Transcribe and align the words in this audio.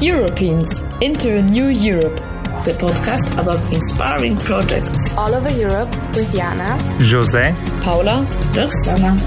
Europeans 0.00 0.84
into 1.00 1.38
a 1.38 1.42
New 1.42 1.66
Europe. 1.70 2.20
The 2.64 2.72
podcast 2.78 3.36
about 3.36 3.60
inspiring 3.72 4.36
projects 4.36 5.12
all 5.16 5.34
over 5.34 5.50
Europe 5.50 5.90
with 6.14 6.32
Jana, 6.32 6.78
Jose, 7.02 7.52
Paula, 7.82 8.24
Roxana. 8.54 9.18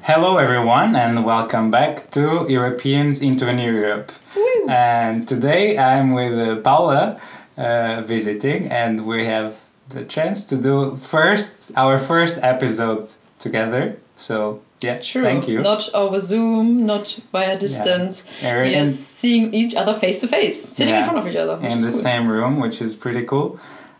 Hello, 0.00 0.38
everyone, 0.38 0.96
and 0.96 1.26
welcome 1.26 1.70
back 1.70 2.10
to 2.12 2.46
Europeans 2.48 3.20
into 3.20 3.46
a 3.46 3.52
New 3.52 3.70
Europe. 3.70 4.12
Woo. 4.34 4.66
And 4.66 5.28
today 5.28 5.76
I'm 5.76 6.14
with 6.14 6.32
uh, 6.32 6.56
Paula 6.62 7.20
uh, 7.58 8.00
visiting, 8.06 8.68
and 8.68 9.04
we 9.04 9.26
have 9.26 9.60
the 9.90 10.04
chance 10.04 10.42
to 10.44 10.56
do 10.56 10.96
first 10.96 11.70
our 11.76 11.98
first 11.98 12.38
episode 12.42 13.10
together. 13.38 13.98
So 14.16 14.62
yeah, 14.80 14.98
True. 14.98 15.22
Thank 15.22 15.48
you. 15.48 15.60
Not 15.60 15.88
over 15.92 16.20
Zoom, 16.20 16.86
not 16.86 17.18
via 17.32 17.58
distance. 17.58 18.22
Yeah. 18.40 18.62
We 18.62 18.76
are 18.76 18.84
seeing 18.84 19.52
each 19.52 19.74
other 19.74 19.94
face 19.94 20.20
to 20.20 20.28
face, 20.28 20.62
sitting 20.62 20.94
yeah. 20.94 21.00
in 21.00 21.08
front 21.08 21.18
of 21.18 21.26
each 21.26 21.36
other. 21.36 21.54
In 21.54 21.78
the 21.78 21.90
cool. 21.90 21.90
same 21.90 22.28
room, 22.28 22.60
which 22.60 22.80
is 22.80 22.94
pretty 22.94 23.24
cool. 23.24 23.58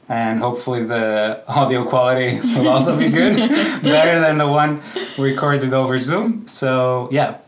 And 0.09 0.39
hopefully 0.39 0.85
the 0.85 1.43
audio 1.49 1.85
quality 1.85 2.41
will 2.57 2.69
also 2.69 2.97
be 2.97 3.09
good, 3.11 3.37
better 3.83 4.21
than 4.21 4.39
the 4.39 4.49
one 4.49 4.81
recorded 5.19 5.75
over 5.75 5.99
Zoom. 5.99 6.47
So 6.47 7.09
yeah, 7.11 7.39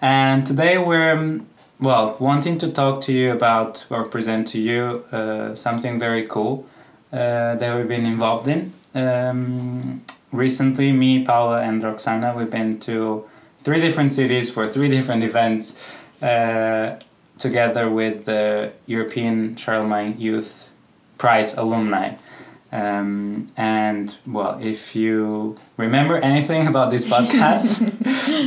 and 0.00 0.46
today 0.46 0.78
we're 0.78 1.12
um, 1.12 1.46
well 1.80 2.16
wanting 2.20 2.58
to 2.58 2.68
talk 2.68 3.00
to 3.02 3.12
you 3.12 3.32
about 3.32 3.84
or 3.90 4.04
present 4.04 4.46
to 4.48 4.58
you 4.60 5.04
uh, 5.10 5.54
something 5.56 5.98
very 5.98 6.26
cool 6.26 6.66
uh, 7.12 7.54
that 7.56 7.76
we've 7.76 7.88
been 7.88 8.06
involved 8.06 8.46
in. 8.46 8.72
Um, 8.94 10.04
recently, 10.34 10.92
me, 10.92 11.24
Paula, 11.24 11.62
and 11.62 11.82
Roxana, 11.82 12.34
we've 12.36 12.50
been 12.50 12.78
to 12.80 13.24
three 13.62 13.80
different 13.80 14.12
cities 14.12 14.50
for 14.50 14.66
three 14.66 14.88
different 14.96 15.22
events 15.22 15.76
uh, 16.20 16.96
together 17.38 17.90
with 17.90 18.24
the 18.24 18.72
European 18.86 19.56
Charlemagne 19.56 20.18
Youth 20.18 20.70
Prize 21.18 21.54
alumni. 21.56 22.14
Um, 22.72 23.46
and 23.56 24.12
well, 24.26 24.58
if 24.60 24.96
you 24.96 25.56
remember 25.76 26.16
anything 26.18 26.66
about 26.72 26.90
this 26.90 27.04
podcast, 27.04 27.78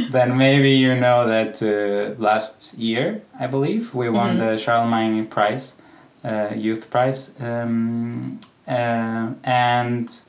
then 0.12 0.38
maybe 0.38 0.72
you 0.72 0.96
know 0.96 1.26
that 1.28 1.64
uh, 1.64 2.22
last 2.22 2.74
year, 2.74 3.22
I 3.40 3.48
believe, 3.48 3.94
we 3.94 4.10
won 4.10 4.32
mm-hmm. 4.32 4.40
the 4.40 4.58
Charlemagne 4.58 5.26
Prize, 5.28 5.74
uh, 6.26 6.50
Youth 6.54 6.90
Prize. 6.90 7.34
Um, 7.40 8.42
uh, 8.68 9.32
and 9.46 10.20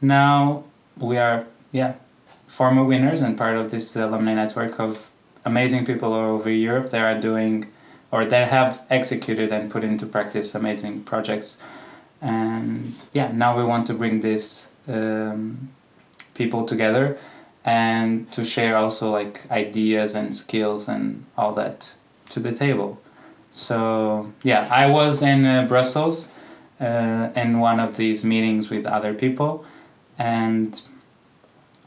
now 0.00 0.64
we 0.98 1.18
are 1.18 1.46
yeah 1.72 1.94
former 2.46 2.84
winners 2.84 3.20
and 3.20 3.36
part 3.36 3.56
of 3.56 3.70
this 3.70 3.96
alumni 3.96 4.34
network 4.34 4.78
of 4.78 5.10
amazing 5.44 5.84
people 5.84 6.12
all 6.12 6.30
over 6.36 6.50
Europe 6.50 6.90
that 6.90 7.00
are 7.00 7.20
doing 7.20 7.66
or 8.10 8.24
that 8.24 8.48
have 8.48 8.82
executed 8.90 9.50
and 9.50 9.70
put 9.70 9.82
into 9.82 10.06
practice 10.06 10.54
amazing 10.54 11.02
projects. 11.02 11.58
And 12.20 12.94
yeah 13.12 13.32
now 13.32 13.56
we 13.56 13.64
want 13.64 13.86
to 13.88 13.94
bring 13.94 14.20
these 14.20 14.66
um, 14.88 15.70
people 16.34 16.64
together 16.64 17.18
and 17.64 18.30
to 18.32 18.44
share 18.44 18.76
also 18.76 19.10
like 19.10 19.50
ideas 19.50 20.14
and 20.14 20.36
skills 20.36 20.86
and 20.88 21.24
all 21.36 21.52
that 21.54 21.92
to 22.30 22.40
the 22.40 22.52
table. 22.52 23.00
So 23.52 24.32
yeah 24.42 24.68
i 24.70 24.86
was 24.86 25.22
in 25.22 25.44
uh, 25.44 25.66
brussels 25.66 26.30
uh, 26.80 27.30
in 27.36 27.60
one 27.60 27.80
of 27.80 27.96
these 27.96 28.24
meetings 28.24 28.70
with 28.70 28.86
other 28.86 29.14
people 29.14 29.64
and 30.18 30.80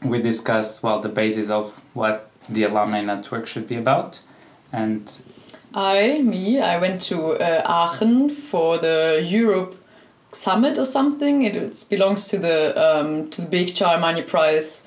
we 0.02 0.20
discussed 0.20 0.82
well 0.82 1.00
the 1.00 1.08
basis 1.08 1.50
of 1.50 1.80
what 1.94 2.30
the 2.48 2.64
alumni 2.64 3.00
network 3.00 3.46
should 3.46 3.66
be 3.66 3.76
about. 3.76 4.20
And 4.72 5.10
i 5.74 6.22
me 6.22 6.60
i 6.60 6.78
went 6.78 7.00
to 7.02 7.32
uh, 7.32 7.62
aachen 7.66 8.30
for 8.30 8.78
the 8.78 9.22
europe 9.22 9.76
summit 10.32 10.78
or 10.78 10.84
something. 10.84 11.44
It, 11.44 11.86
belongs 11.90 12.28
to 12.28 12.38
the 12.38 12.74
um, 12.76 13.30
to 13.30 13.40
the 13.40 13.46
big 13.46 13.74
charlemagne 13.74 14.22
prize 14.24 14.82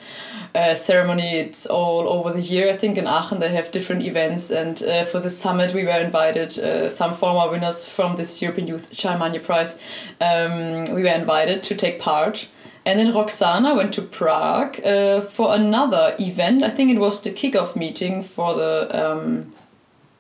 uh, 0.53 0.75
ceremony. 0.75 1.39
It's 1.39 1.65
all 1.65 2.07
over 2.09 2.31
the 2.31 2.41
year 2.41 2.69
i 2.69 2.75
think 2.77 2.97
in 2.97 3.07
aachen. 3.07 3.39
They 3.39 3.49
have 3.49 3.71
different 3.71 4.03
events. 4.03 4.51
And 4.51 4.81
uh, 4.83 5.03
for 5.05 5.19
the 5.19 5.29
summit 5.29 5.73
we 5.73 5.83
were 5.83 5.99
invited 5.99 6.57
uh, 6.59 6.89
some 6.89 7.15
former 7.15 7.49
winners 7.51 7.85
from 7.85 8.15
this 8.17 8.41
european 8.41 8.67
youth 8.67 8.87
charlemagne 8.91 9.39
prize 9.41 9.79
um, 10.19 10.85
we 10.95 11.03
were 11.03 11.15
invited 11.15 11.63
to 11.63 11.75
take 11.75 11.99
part 11.99 12.47
and 12.85 12.99
then 12.99 13.13
Roxana 13.13 13.75
went 13.75 13.93
to 13.93 14.01
Prague 14.01 14.79
uh, 14.85 15.21
for 15.21 15.53
another 15.53 16.15
event. 16.19 16.63
I 16.63 16.69
think 16.69 16.91
it 16.91 16.99
was 16.99 17.21
the 17.21 17.31
kickoff 17.31 17.75
meeting 17.75 18.23
for 18.23 18.55
the 18.55 18.89
um, 18.91 19.53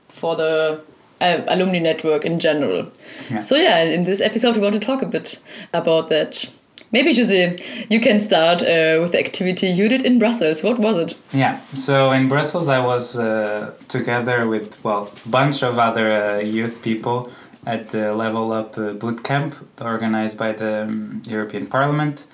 for 0.09 0.35
the 0.35 0.81
uh, 1.19 1.41
alumni 1.47 1.79
network 1.79 2.25
in 2.25 2.39
general. 2.39 2.91
Yeah. 3.29 3.39
So 3.39 3.55
yeah, 3.55 3.83
in 3.83 4.03
this 4.03 4.21
episode 4.21 4.55
we 4.55 4.61
want 4.61 4.73
to 4.73 4.79
talk 4.79 5.01
a 5.01 5.07
bit 5.07 5.41
about 5.73 6.09
that. 6.09 6.49
Maybe 6.93 7.15
Jose, 7.15 7.57
you 7.89 8.01
can 8.01 8.19
start 8.19 8.61
uh, 8.61 8.99
with 9.01 9.13
the 9.13 9.19
activity 9.19 9.67
you 9.67 9.87
did 9.87 10.05
in 10.05 10.19
Brussels. 10.19 10.61
What 10.61 10.77
was 10.77 10.97
it? 10.97 11.15
Yeah, 11.31 11.61
so 11.73 12.11
in 12.11 12.27
Brussels 12.27 12.67
I 12.67 12.79
was 12.79 13.17
uh, 13.17 13.73
together 13.87 14.47
with 14.47 14.83
well 14.83 15.11
a 15.25 15.29
bunch 15.29 15.63
of 15.63 15.79
other 15.79 16.07
uh, 16.11 16.39
youth 16.39 16.81
people 16.81 17.31
at 17.65 17.89
the 17.89 18.13
Level 18.13 18.51
Up 18.51 18.77
uh, 18.77 18.91
boot 18.93 19.23
camp 19.23 19.55
organized 19.79 20.37
by 20.37 20.51
the 20.51 20.83
um, 20.83 21.21
European 21.25 21.65
Parliament 21.67 22.25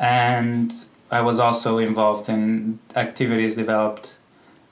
and 0.00 0.72
I 1.10 1.20
was 1.20 1.38
also 1.38 1.78
involved 1.78 2.28
in 2.28 2.78
activities 2.96 3.54
developed 3.56 4.14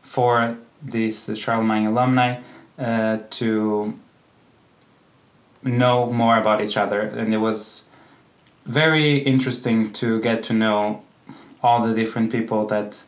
for 0.02 0.56
these 0.82 1.30
Charlemagne 1.34 1.86
alumni 1.86 2.40
uh, 2.78 3.18
to 3.30 3.98
know 5.62 6.10
more 6.10 6.38
about 6.38 6.62
each 6.62 6.76
other, 6.76 7.00
and 7.00 7.34
it 7.34 7.38
was 7.38 7.82
very 8.64 9.18
interesting 9.18 9.92
to 9.92 10.20
get 10.20 10.42
to 10.44 10.52
know 10.52 11.02
all 11.62 11.86
the 11.86 11.94
different 11.94 12.32
people 12.32 12.64
that 12.66 13.02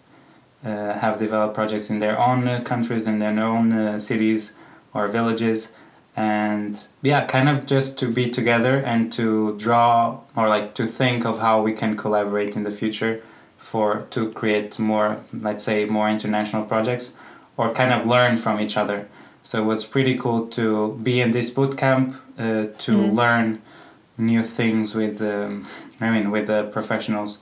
uh, 0.65 0.99
have 0.99 1.19
developed 1.19 1.55
projects 1.55 1.89
in 1.89 2.01
their 2.01 2.19
own 2.19 2.63
countries, 2.65 3.07
in 3.07 3.19
their 3.19 3.39
own 3.41 3.73
uh, 3.73 3.99
cities 3.99 4.53
or 4.93 5.09
villages, 5.09 5.69
and 6.21 6.87
yeah 7.03 7.25
kind 7.25 7.49
of 7.49 7.57
just 7.65 7.97
to 8.01 8.07
be 8.19 8.29
together 8.29 8.77
and 8.93 9.13
to 9.13 9.57
draw 9.57 10.19
or 10.37 10.49
like 10.49 10.75
to 10.75 10.85
think 10.85 11.25
of 11.25 11.39
how 11.39 11.63
we 11.63 11.73
can 11.73 11.97
collaborate 11.97 12.57
in 12.57 12.63
the 12.63 12.75
future 12.81 13.23
for 13.57 14.07
to 14.11 14.31
create 14.33 14.79
more 14.79 15.09
let's 15.47 15.65
say 15.69 15.79
more 15.87 16.09
international 16.17 16.65
projects 16.73 17.13
or 17.57 17.73
kind 17.81 17.93
of 17.93 18.07
learn 18.15 18.37
from 18.37 18.61
each 18.61 18.77
other 18.77 19.09
so 19.43 19.53
it 19.63 19.67
was 19.73 19.85
pretty 19.87 20.15
cool 20.23 20.47
to 20.59 20.65
be 21.03 21.21
in 21.25 21.31
this 21.31 21.49
boot 21.57 21.75
camp 21.77 22.09
uh, 22.39 22.67
to 22.85 22.93
mm. 22.97 23.13
learn 23.21 23.63
new 24.19 24.43
things 24.43 24.95
with 24.95 25.23
um, 25.23 25.67
i 26.01 26.11
mean 26.11 26.31
with 26.31 26.47
the 26.49 26.61
professionals 26.77 27.39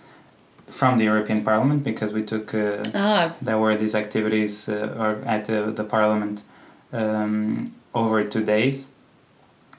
from 0.67 0.99
the 0.99 1.05
european 1.05 1.43
parliament 1.43 1.83
because 1.83 2.13
we 2.13 2.23
took 2.23 2.55
uh, 2.55 2.85
ah. 2.95 3.35
there 3.43 3.59
were 3.59 3.75
these 3.75 3.95
activities 3.95 4.69
uh, 4.69 5.03
or 5.03 5.11
at 5.35 5.47
the, 5.47 5.73
the 5.79 5.85
parliament 5.85 6.43
um, 6.93 7.65
over 7.95 8.23
two 8.25 8.45
days, 8.45 8.87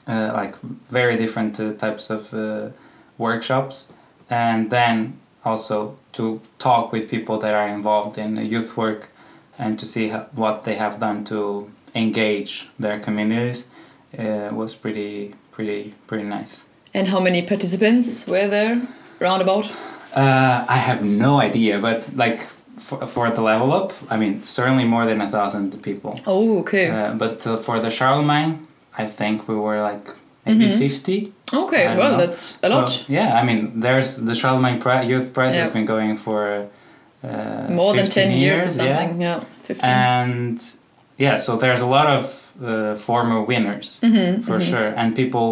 uh, 0.06 0.32
like 0.34 0.56
very 0.88 1.16
different 1.16 1.58
uh, 1.60 1.72
types 1.74 2.10
of 2.10 2.32
uh, 2.34 2.68
workshops, 3.18 3.88
and 4.28 4.70
then 4.70 5.18
also 5.44 5.96
to 6.12 6.40
talk 6.58 6.92
with 6.92 7.08
people 7.08 7.38
that 7.38 7.54
are 7.54 7.68
involved 7.68 8.18
in 8.18 8.36
youth 8.36 8.76
work 8.76 9.08
and 9.58 9.78
to 9.78 9.86
see 9.86 10.10
what 10.34 10.64
they 10.64 10.74
have 10.74 10.98
done 11.00 11.24
to 11.24 11.70
engage 11.94 12.68
their 12.78 12.98
communities 12.98 13.64
uh, 14.18 14.50
was 14.52 14.74
pretty 14.74 15.34
pretty 15.52 15.94
pretty 16.06 16.24
nice. 16.24 16.62
And 16.94 17.08
how 17.08 17.20
many 17.20 17.42
participants 17.42 18.26
were 18.26 18.48
there 18.48 18.80
roundabout? 19.20 19.66
Uh, 20.14 20.64
I 20.68 20.76
have 20.76 21.04
no 21.04 21.40
idea, 21.40 21.78
but 21.78 22.16
like 22.16 22.40
for, 22.80 23.06
for 23.06 23.30
the 23.30 23.42
level 23.42 23.72
up, 23.72 23.92
I 24.10 24.16
mean, 24.16 24.44
certainly 24.44 24.84
more 24.84 25.06
than 25.06 25.20
a 25.20 25.28
thousand 25.28 25.82
people. 25.82 26.18
Oh, 26.26 26.60
okay. 26.60 26.90
Uh, 26.90 27.14
but 27.14 27.46
uh, 27.46 27.56
for 27.56 27.78
the 27.78 27.90
Charlemagne, 27.90 28.66
I 28.96 29.06
think 29.06 29.48
we 29.48 29.54
were 29.54 29.80
like 29.82 30.14
maybe 30.46 30.64
mm 30.64 30.70
-hmm. 30.70 30.78
50. 30.78 31.32
Okay, 31.52 31.84
well, 31.96 32.10
know. 32.10 32.18
that's 32.18 32.58
a 32.62 32.68
so, 32.68 32.74
lot. 32.74 33.04
Yeah, 33.08 33.42
I 33.42 33.44
mean, 33.44 33.80
there's 33.80 34.16
the 34.16 34.34
Charlemagne 34.34 34.78
Pri 34.78 35.10
Youth 35.10 35.32
Prize 35.32 35.54
yeah. 35.54 35.64
has 35.64 35.72
been 35.72 35.86
going 35.86 36.18
for 36.18 36.66
uh, 37.24 37.30
more 37.68 37.96
than 37.96 38.08
10 38.08 38.30
years, 38.30 38.40
years 38.40 38.62
or 38.66 38.70
something. 38.70 39.20
Yeah, 39.20 39.36
yeah 39.36 39.44
15. 39.62 39.90
And 39.90 40.58
yeah, 41.18 41.38
so 41.38 41.56
there's 41.56 41.80
a 41.80 41.86
lot 41.86 42.06
of 42.06 42.52
uh, 42.62 42.94
former 42.96 43.44
winners 43.46 43.98
mm 44.02 44.12
-hmm, 44.12 44.42
for 44.42 44.54
mm 44.54 44.60
-hmm. 44.60 44.70
sure, 44.70 44.92
and 44.96 45.14
people 45.14 45.48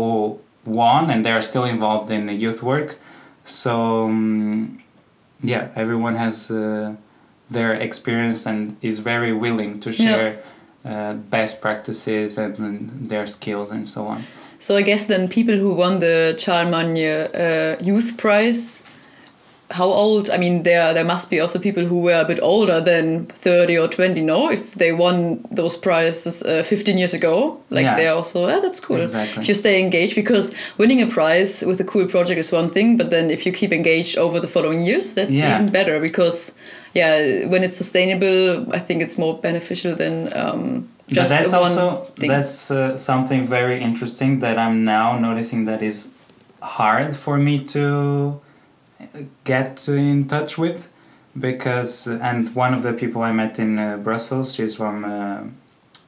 won 0.64 1.10
and 1.10 1.24
they're 1.24 1.42
still 1.42 1.64
involved 1.64 2.10
in 2.10 2.26
the 2.26 2.34
youth 2.34 2.62
work. 2.62 2.96
So, 3.44 4.04
um, 4.04 4.82
yeah, 5.42 5.68
everyone 5.74 6.16
has 6.16 6.50
uh, 6.50 6.94
their 7.50 7.72
experience 7.74 8.46
and 8.46 8.76
is 8.82 8.98
very 9.00 9.32
willing 9.32 9.80
to 9.80 9.92
share 9.92 10.40
yeah. 10.84 11.10
uh, 11.10 11.14
best 11.14 11.60
practices 11.60 12.38
and, 12.38 12.58
and, 12.58 13.08
their 13.08 13.26
skills 13.26 13.70
and 13.70 13.88
so 13.88 14.06
on. 14.06 14.24
So 14.58 14.76
I 14.76 14.82
guess 14.82 15.06
then 15.06 15.28
people 15.28 15.56
who 15.56 15.72
won 15.74 16.00
the 16.00 16.36
Charlemagne 16.38 16.96
uh, 16.98 17.76
Youth 17.80 18.16
Prize 18.16 18.82
how 19.70 19.84
old? 19.84 20.30
I 20.30 20.38
mean, 20.38 20.62
there 20.62 20.94
there 20.94 21.04
must 21.04 21.30
be 21.30 21.40
also 21.40 21.58
people 21.58 21.84
who 21.84 22.00
were 22.00 22.20
a 22.20 22.24
bit 22.24 22.38
older 22.42 22.80
than 22.80 23.26
thirty 23.26 23.76
or 23.76 23.86
twenty. 23.86 24.22
No, 24.22 24.50
if 24.50 24.74
they 24.74 24.92
won 24.92 25.44
those 25.50 25.76
prizes 25.76 26.42
uh, 26.42 26.62
fifteen 26.62 26.96
years 26.96 27.12
ago, 27.12 27.60
like 27.70 27.84
Yeah. 27.84 27.96
they're 27.96 28.14
also 28.14 28.48
yeah, 28.48 28.60
that's 28.60 28.80
cool. 28.80 29.02
Exactly. 29.02 29.42
If 29.42 29.48
you 29.48 29.54
stay 29.54 29.82
engaged, 29.82 30.14
because 30.14 30.54
winning 30.78 31.02
a 31.02 31.06
prize 31.06 31.62
with 31.62 31.80
a 31.80 31.84
cool 31.84 32.06
project 32.06 32.38
is 32.38 32.50
one 32.50 32.70
thing, 32.70 32.96
but 32.96 33.10
then 33.10 33.30
if 33.30 33.44
you 33.44 33.52
keep 33.52 33.72
engaged 33.72 34.16
over 34.16 34.40
the 34.40 34.48
following 34.48 34.84
years, 34.84 35.14
that's 35.14 35.34
Yeah. 35.34 35.56
even 35.56 35.70
better 35.70 36.00
because 36.00 36.54
yeah, 36.94 37.46
when 37.46 37.62
it's 37.64 37.76
sustainable, 37.76 38.72
I 38.74 38.78
think 38.78 39.02
it's 39.02 39.18
more 39.18 39.38
beneficial 39.40 39.94
than 39.94 40.32
um, 40.36 40.88
But 41.08 41.28
that's 41.28 41.52
also 41.52 42.06
thing. 42.18 42.28
that's 42.30 42.70
uh, 42.70 42.96
something 42.96 43.44
very 43.44 43.80
interesting 43.80 44.40
that 44.40 44.56
I'm 44.58 44.84
now 44.84 45.18
noticing 45.18 45.64
that 45.66 45.82
is 45.82 46.08
hard 46.62 47.14
for 47.16 47.38
me 47.38 47.64
to 47.74 48.40
get 49.44 49.88
in 49.88 50.26
touch 50.26 50.58
with 50.58 50.88
because 51.38 52.06
and 52.06 52.48
one 52.54 52.74
of 52.74 52.82
the 52.82 52.92
people 52.92 53.22
I 53.22 53.32
met 53.32 53.58
in 53.58 53.78
uh, 53.78 53.96
Brussels 53.98 54.54
she's 54.54 54.76
from 54.76 55.04
uh, 55.04 55.40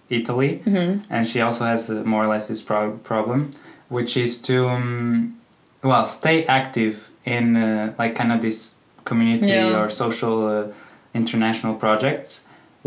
Italy 0.08 0.60
Mm-hmm. 0.66 1.02
and 1.08 1.26
she 1.26 1.40
also 1.40 1.64
has 1.64 1.88
uh, 1.90 1.94
more 2.04 2.24
or 2.24 2.26
less 2.26 2.48
this 2.48 2.62
pro- 2.62 2.98
problem 3.04 3.50
which 3.88 4.16
is 4.16 4.38
to 4.38 4.68
um, 4.68 5.38
well 5.82 6.04
stay 6.04 6.44
active 6.46 7.10
in 7.24 7.56
uh, 7.56 7.94
like 7.98 8.14
kind 8.16 8.32
of 8.32 8.40
this 8.42 8.74
community 9.10 9.48
Yeah. 9.56 9.78
or 9.78 9.84
social 10.04 10.36
uh, 10.54 10.72
international 11.20 11.74
projects 11.84 12.30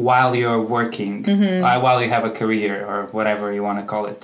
while 0.08 0.32
you're 0.40 0.64
working 0.78 1.14
Mm-hmm. 1.24 1.64
uh, 1.66 1.80
while 1.86 2.00
you 2.04 2.10
have 2.16 2.26
a 2.32 2.34
career 2.42 2.76
or 2.92 3.00
whatever 3.18 3.46
you 3.56 3.64
want 3.70 3.78
to 3.84 3.86
call 3.94 4.06
it 4.14 4.22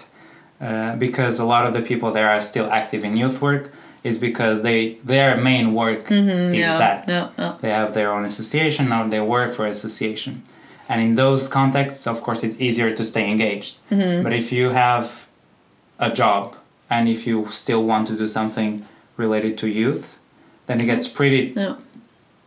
uh, 0.67 0.95
because 1.05 1.33
a 1.45 1.47
lot 1.53 1.63
of 1.67 1.71
the 1.77 1.83
people 1.89 2.09
there 2.17 2.29
are 2.33 2.41
still 2.51 2.67
active 2.81 3.01
in 3.07 3.13
youth 3.23 3.37
work 3.47 3.63
is 4.09 4.15
because 4.29 4.57
they 4.67 4.79
their 5.13 5.31
main 5.49 5.65
work 5.81 6.03
is 6.11 6.17
Mm-hmm. 6.19 6.53
yeah, 6.63 6.77
that 6.83 6.97
yeah, 7.15 7.27
yeah. 7.41 7.53
they 7.63 7.71
have 7.79 7.89
their 7.97 8.09
own 8.15 8.23
association 8.31 8.85
or 8.95 9.01
they 9.13 9.21
work 9.37 9.49
for 9.57 9.65
association 9.77 10.33
and 10.91 10.97
in 11.05 11.11
those 11.23 11.41
contexts 11.59 12.03
of 12.13 12.17
course 12.25 12.39
it's 12.47 12.57
easier 12.67 12.89
to 12.99 13.03
stay 13.13 13.25
engaged 13.33 13.71
Mm-hmm. 13.91 14.23
but 14.23 14.31
if 14.41 14.47
you 14.57 14.65
have 14.85 15.05
a 16.07 16.09
job 16.21 16.43
and 16.93 17.03
if 17.15 17.19
you 17.29 17.37
still 17.63 17.83
want 17.91 18.03
to 18.09 18.15
do 18.23 18.27
something 18.39 18.71
related 19.23 19.53
to 19.61 19.65
youth 19.81 20.05
then 20.67 20.75
it 20.83 20.87
gets 20.93 21.07
pretty. 21.19 21.43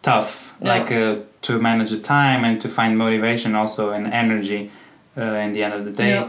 Tough 0.02 0.52
Yeah. 0.60 0.74
like 0.74 0.92
uh, 0.92 1.16
to 1.42 1.58
manage 1.58 1.90
the 1.90 1.98
time 1.98 2.44
and 2.44 2.60
to 2.60 2.68
find 2.68 2.96
motivation 2.98 3.54
also 3.54 3.90
and 3.90 4.06
energy 4.06 4.70
uh, 5.16 5.44
in 5.44 5.52
the 5.52 5.62
end 5.64 5.74
of 5.74 5.84
the 5.84 5.90
day 5.90 6.14
Yeah. 6.14 6.28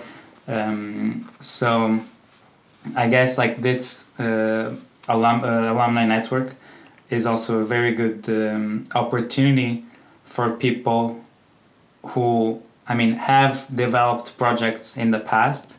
um, 0.67 1.29
so 1.39 1.99
i 2.95 3.07
guess 3.07 3.37
like 3.37 3.61
this 3.61 4.07
uh, 4.19 4.71
alum, 5.07 5.43
uh, 5.43 5.71
alumni 5.73 6.05
network 6.05 6.55
is 7.09 7.25
also 7.25 7.59
a 7.59 7.63
very 7.63 7.93
good 7.93 8.27
um, 8.29 8.83
opportunity 8.95 9.83
for 10.25 10.49
people 10.51 11.01
who 12.11 12.61
i 12.87 12.93
mean 12.95 13.13
have 13.13 13.67
developed 13.75 14.37
projects 14.37 14.97
in 14.97 15.11
the 15.11 15.19
past 15.19 15.77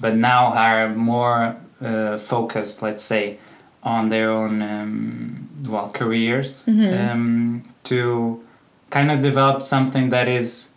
but 0.00 0.14
now 0.16 0.46
are 0.68 0.88
more 0.88 1.56
uh, 1.80 2.18
focused 2.18 2.82
let's 2.82 3.02
say 3.02 3.36
on 3.82 4.08
their 4.08 4.30
own 4.30 4.62
um, 4.62 5.48
well 5.70 5.88
careers 5.90 6.64
um, 6.66 7.62
to 7.84 8.42
kind 8.90 9.10
of 9.10 9.20
develop 9.22 9.62
something 9.62 10.10
that 10.10 10.28
is 10.28 10.68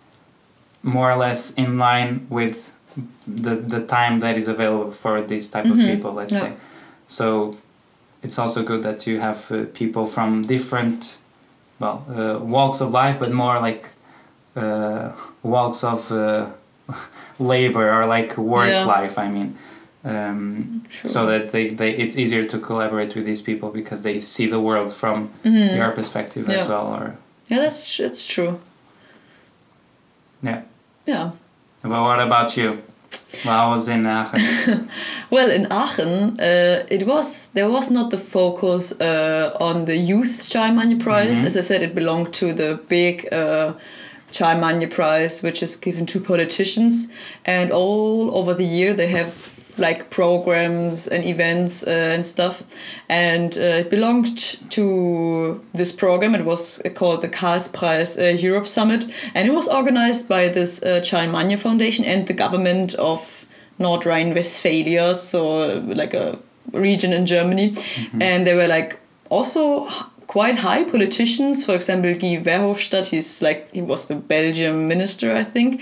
more 0.84 1.12
or 1.12 1.16
less 1.18 1.52
in 1.52 1.78
line 1.78 2.26
with 2.30 2.72
the 3.28 3.56
the 3.56 3.82
time 3.86 4.20
that 4.20 4.38
is 4.38 4.48
available 4.48 4.92
for 4.92 5.22
these 5.22 5.48
type 5.50 5.70
of 5.70 5.78
people 5.78 6.12
let's 6.14 6.34
Yeah. 6.34 6.42
say 6.42 6.54
so 7.08 7.58
it's 8.24 8.38
also 8.40 8.64
good 8.64 8.82
that 8.84 9.06
you 9.08 9.20
have 9.20 9.52
uh, 9.52 9.66
people 9.74 10.06
from 10.06 10.44
different 10.44 11.18
well 11.80 12.06
uh, 12.10 12.40
walks 12.40 12.82
of 12.82 12.92
life 12.92 13.18
but 13.20 13.32
more 13.32 13.60
like 13.60 13.90
uh, 14.56 15.12
walks 15.44 15.84
of 15.84 16.12
uh, 16.12 16.46
labor 17.40 17.92
or 17.92 18.06
like 18.06 18.38
work 18.38 18.70
Yeah. 18.72 18.86
life 18.86 19.18
i 19.18 19.28
mean 19.28 19.58
um, 20.06 20.84
so 21.04 21.26
that 21.26 21.52
they, 21.52 21.70
they 21.80 21.92
it's 22.04 22.16
easier 22.16 22.44
to 22.46 22.58
collaborate 22.60 23.16
with 23.16 23.26
these 23.26 23.42
people 23.42 23.70
because 23.72 24.04
they 24.04 24.20
see 24.20 24.46
the 24.48 24.60
world 24.60 24.94
from 24.94 25.32
your 25.44 25.92
perspective 25.92 26.48
as 26.50 26.64
Mm-hmm. 26.66 26.72
Well 26.72 26.88
or 26.94 27.16
Yeah, 27.50 27.60
that's 27.64 27.98
that's 27.98 28.26
true. 28.26 28.60
yeah 30.44 30.62
Yeah. 31.08 31.32
but 31.82 32.02
what 32.02 32.20
about 32.20 32.56
you 32.58 32.82
well 33.46 33.68
i 33.68 33.70
was 33.70 33.88
in 33.88 34.06
Aachen. 34.06 34.88
Well, 35.32 35.50
in 35.50 35.66
Aachen, 35.72 36.40
uh, 36.40 36.86
it 36.90 37.04
was 37.08 37.48
there 37.54 37.70
was 37.70 37.90
not 37.90 38.12
the 38.12 38.18
focus 38.18 38.92
uh, 39.02 39.58
on 39.60 39.86
the 39.86 39.98
youth 39.98 40.44
Charlemagne 40.44 41.00
Prize. 41.00 41.44
As 41.44 41.58
I 41.58 41.62
said, 41.62 41.82
it 41.82 41.96
belonged 41.96 42.32
to 42.36 42.54
the 42.54 42.80
big 42.88 43.28
uh, 43.34 43.74
Prize, 44.90 45.42
which 45.42 45.64
is 45.64 45.76
given 45.76 46.06
to 46.06 46.20
politicians, 46.20 47.08
and 47.44 47.72
all 47.72 48.30
over 48.38 48.54
the 48.54 48.64
year 48.66 48.94
they 48.94 49.08
have 49.08 49.34
like 49.78 50.10
programs 50.10 51.08
and 51.08 51.24
events 51.24 51.84
uh, 51.84 51.90
and 51.90 52.26
stuff. 52.26 52.64
And 53.10 53.58
uh, 53.58 53.82
it 53.84 53.90
belonged 53.90 54.60
to 54.72 55.64
this 55.74 55.92
program. 55.92 56.36
It 56.36 56.46
was 56.46 56.82
called 56.96 57.22
the 57.22 57.30
Karlspreis 57.30 58.18
uh, 58.18 58.38
Europe 58.38 58.68
Summit. 58.68 59.06
And 59.34 59.48
it 59.48 59.52
was 59.52 59.68
organized 59.68 60.28
by 60.28 60.50
this 60.50 60.82
uh, 60.84 61.04
Charlemagne 61.04 61.58
Foundation 61.58 62.06
and 62.06 62.28
the 62.28 62.34
government 62.34 62.96
of 62.96 63.46
North 63.78 64.06
Rhine-Westphalia, 64.06 65.16
so 65.16 65.80
like 65.80 66.14
a 66.14 66.40
region 66.72 67.14
in 67.14 67.26
Germany, 67.26 67.76
and 68.22 68.48
they 68.48 68.54
were 68.54 68.68
like 68.68 69.00
also 69.30 69.90
quite 70.28 70.58
high 70.60 70.84
politicians. 70.84 71.66
For 71.66 71.76
example, 71.76 72.14
Guy 72.14 72.42
Verhofstadt, 72.42 73.08
he's 73.08 73.42
like 73.42 73.72
he 73.72 73.82
was 73.82 74.08
the 74.08 74.16
Belgium 74.16 74.88
minister, 74.88 75.36
I 75.36 75.44
think, 75.44 75.82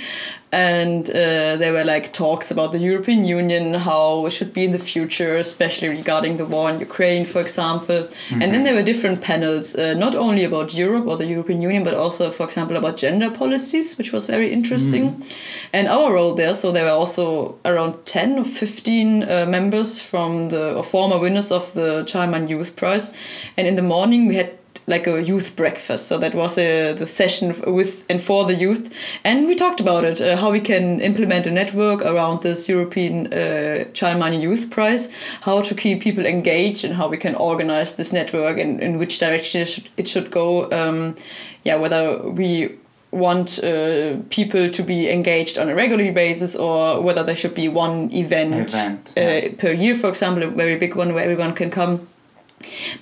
and 0.53 1.09
uh, 1.09 1.57
there 1.57 1.73
were 1.73 1.83
like 1.83 2.13
talks 2.13 2.51
about 2.51 2.73
the 2.73 2.77
European 2.77 3.25
Union, 3.25 3.73
how 3.73 4.27
it 4.27 4.31
should 4.31 4.53
be 4.53 4.65
in 4.65 4.71
the 4.71 4.77
future, 4.77 5.35
especially 5.35 5.87
regarding 5.89 6.37
the 6.37 6.45
war 6.45 6.69
in 6.69 6.79
Ukraine, 6.79 7.25
for 7.25 7.41
example. 7.41 8.07
And 8.29 8.53
then 8.53 8.63
there 8.63 8.75
were 8.75 8.83
different 8.83 9.21
panels, 9.21 9.75
uh, 9.75 9.95
not 9.95 10.13
only 10.13 10.43
about 10.43 10.71
Europe 10.71 11.07
or 11.07 11.17
the 11.17 11.25
European 11.25 11.63
Union, 11.63 11.83
but 11.83 11.95
also, 11.95 12.29
for 12.29 12.45
example, 12.45 12.77
about 12.77 12.97
gender 12.97 13.31
policies, 13.31 13.97
which 13.97 14.11
was 14.11 14.27
very 14.27 14.53
interesting. 14.53 15.25
And 15.73 15.87
our 15.87 16.13
role 16.13 16.35
there, 16.35 16.53
so 16.53 16.71
there 16.71 16.85
were 16.85 16.99
also 17.01 17.57
around 17.65 18.05
10 18.05 18.37
or 18.37 18.45
15 18.45 19.23
uh, 19.23 19.45
members 19.47 19.99
from 19.99 20.49
the 20.49 20.75
or 20.75 20.83
former 20.83 21.17
winners 21.17 21.51
of 21.51 21.73
the 21.73 22.05
Charlemagne 22.05 22.47
Youth 22.47 22.75
Prize. 22.75 23.11
And 23.57 23.65
in 23.65 23.75
the 23.75 23.81
morning, 23.81 24.27
we 24.27 24.35
had 24.35 24.51
like 24.87 25.07
a 25.07 25.21
youth 25.21 25.55
breakfast. 25.55 26.07
So 26.07 26.17
that 26.17 26.35
was 26.35 26.57
uh, 26.57 26.95
the 26.97 27.07
session 27.07 27.55
with 27.67 28.03
and 28.09 28.21
for 28.21 28.45
the 28.45 28.55
youth. 28.55 28.93
And 29.23 29.47
we 29.47 29.55
talked 29.55 29.79
about 29.79 30.03
it, 30.03 30.21
uh, 30.21 30.37
how 30.37 30.51
we 30.51 30.59
can 30.59 30.99
implement 31.01 31.47
a 31.47 31.51
network 31.51 32.01
around 32.01 32.41
this 32.41 32.67
European 32.67 33.33
uh, 33.33 33.85
Money 34.17 34.41
Youth 34.41 34.69
Prize, 34.69 35.09
how 35.41 35.61
to 35.61 35.73
keep 35.73 36.01
people 36.01 36.25
engaged 36.25 36.83
and 36.83 36.95
how 36.95 37.07
we 37.07 37.17
can 37.17 37.35
organize 37.35 37.95
this 37.95 38.11
network 38.11 38.57
and 38.59 38.81
in 38.81 38.97
which 38.97 39.19
direction 39.19 39.61
it 39.61 39.65
should, 39.65 39.89
it 39.97 40.07
should 40.07 40.31
go. 40.31 40.69
Um, 40.71 41.15
yeah, 41.63 41.77
whether 41.77 42.29
we 42.29 42.77
want 43.13 43.63
uh, 43.63 44.17
people 44.29 44.69
to 44.69 44.83
be 44.83 45.09
engaged 45.09 45.57
on 45.57 45.69
a 45.69 45.75
regular 45.75 46.11
basis 46.11 46.55
or 46.55 46.99
whether 47.01 47.23
there 47.23 47.35
should 47.35 47.53
be 47.53 47.69
one 47.69 48.11
event, 48.11 48.73
Event, 48.73 49.13
uh, 49.15 49.21
yeah. 49.21 49.49
per 49.57 49.71
year, 49.71 49.95
for 49.95 50.09
example, 50.09 50.43
a 50.43 50.47
very 50.47 50.75
big 50.75 50.95
one 50.95 51.13
where 51.13 51.23
everyone 51.23 51.53
can 51.53 51.69
come. 51.69 52.07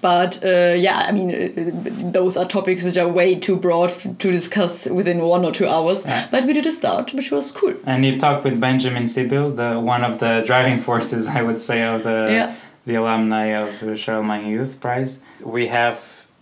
But 0.01 0.43
uh, 0.43 0.73
yeah, 0.77 1.05
I 1.09 1.11
mean, 1.11 1.29
uh, 1.31 2.11
those 2.11 2.37
are 2.37 2.45
topics 2.45 2.83
which 2.83 2.97
are 2.97 3.07
way 3.07 3.35
too 3.39 3.55
broad 3.55 3.91
to 4.19 4.31
discuss 4.31 4.85
within 4.87 5.19
one 5.19 5.45
or 5.45 5.51
two 5.51 5.67
hours. 5.67 6.05
Yeah. 6.05 6.27
But 6.31 6.45
we 6.45 6.53
did 6.53 6.65
a 6.65 6.71
start, 6.71 7.13
which 7.13 7.31
was 7.31 7.51
cool. 7.51 7.73
and 7.85 8.03
you 8.05 8.17
talked 8.19 8.43
with 8.43 8.59
benjamin 8.59 9.05
sibyl 9.07 9.51
the 9.61 9.69
one 9.79 10.03
of 10.09 10.17
the 10.19 10.41
driving 10.45 10.79
forces 10.87 11.27
i 11.27 11.41
would 11.41 11.59
say 11.59 11.77
of 11.83 12.03
the 12.03 12.17
Yeah. 12.37 12.47
the 12.85 12.95
alumni 13.01 13.47
of 13.63 13.69
the 13.79 13.95
charlemagne 13.95 14.47
youth 14.55 14.73
prize 14.79 15.19
we 15.43 15.67
have 15.67 15.97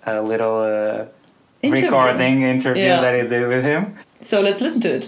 a 0.05 0.21
little 0.21 0.57
uh, 0.61 1.05
Interview. 1.61 1.85
recording 1.85 2.35
interview 2.43 2.83
Yeah. 2.83 3.01
that 3.01 3.13
i 3.15 3.23
did 3.33 3.47
with 3.53 3.63
him 3.71 3.83
So 4.21 4.35
let's 4.41 4.61
listen 4.61 4.81
to 4.81 4.89
it. 4.97 5.05